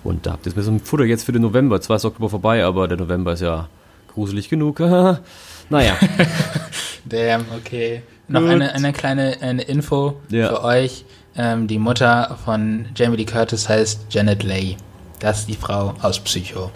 [0.03, 1.82] Und da habt ihr so ein Futter jetzt für den November.
[1.82, 3.68] Zwar ist Oktober vorbei, aber der November ist ja
[4.13, 4.80] gruselig genug.
[5.70, 5.97] naja.
[7.05, 8.03] Damn, okay.
[8.28, 10.49] Noch eine, eine kleine eine Info ja.
[10.49, 11.05] für euch.
[11.36, 14.78] Ähm, die Mutter von Jamie Lee Curtis heißt Janet Leigh.
[15.20, 16.72] Das ist die Frau aus Psycho.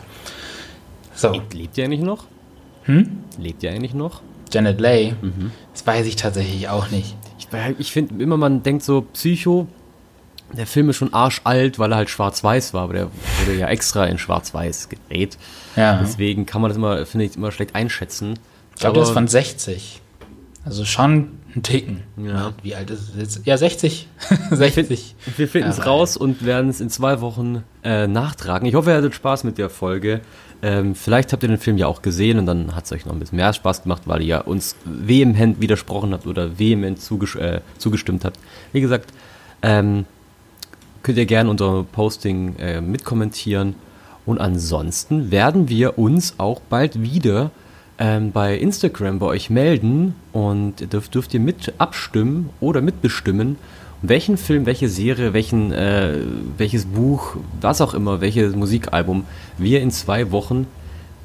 [1.16, 1.32] So.
[1.54, 2.26] Lebt die eigentlich noch?
[2.84, 3.24] Hm?
[3.38, 4.22] Lebt die eigentlich noch?
[4.52, 5.52] Janet Leigh, mhm.
[5.74, 7.16] das weiß ich tatsächlich auch nicht.
[7.38, 7.48] Ich,
[7.78, 9.68] ich finde immer, man denkt so, Psycho,
[10.54, 13.08] der Film ist schon arschalt, weil er halt schwarz-weiß war, aber der
[13.40, 15.38] wurde ja extra in schwarz-weiß gedreht.
[15.76, 16.00] Ja.
[16.02, 18.40] Deswegen kann man das immer, finde ich, immer schlecht einschätzen.
[18.74, 20.02] Ich glaube, der ist von 60.
[20.66, 22.02] Also schon ein Ticken.
[22.18, 22.54] Ja.
[22.62, 23.46] Wie alt ist es jetzt?
[23.46, 24.08] Ja, 60.
[24.52, 25.16] 60.
[25.38, 28.68] Wir finden es raus und werden es in zwei Wochen äh, nachtragen.
[28.68, 30.22] Ich hoffe, ihr hattet Spaß mit der Folge.
[30.62, 33.14] Ähm, vielleicht habt ihr den Film ja auch gesehen und dann hat es euch noch
[33.14, 37.36] ein bisschen mehr Spaß gemacht, weil ihr ja uns vehement widersprochen habt oder vehement zuges
[37.36, 38.38] äh, zugestimmt habt.
[38.74, 39.14] Wie gesagt,
[39.62, 40.06] ähm,
[41.02, 43.76] könnt ihr gerne unter Posting äh, mitkommentieren.
[44.26, 47.52] Und ansonsten werden wir uns auch bald wieder
[48.00, 53.58] ähm, bei Instagram bei euch melden und dürft, dürft ihr mit abstimmen oder mitbestimmen,
[54.02, 56.20] welchen Film, welche Serie, welchen, äh,
[56.58, 59.26] welches Buch, was auch immer, welches Musikalbum
[59.58, 60.68] wir in zwei Wochen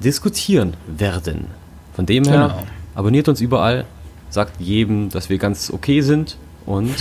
[0.02, 1.46] diskutieren werden.
[1.94, 2.62] Von dem her, genau.
[2.96, 3.84] abonniert uns überall,
[4.28, 6.92] sagt jedem, dass wir ganz okay sind und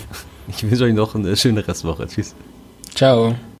[0.48, 2.06] ich wünsche euch noch eine schöne Restwoche.
[2.06, 2.34] Tschüss.
[2.94, 3.34] Ciao.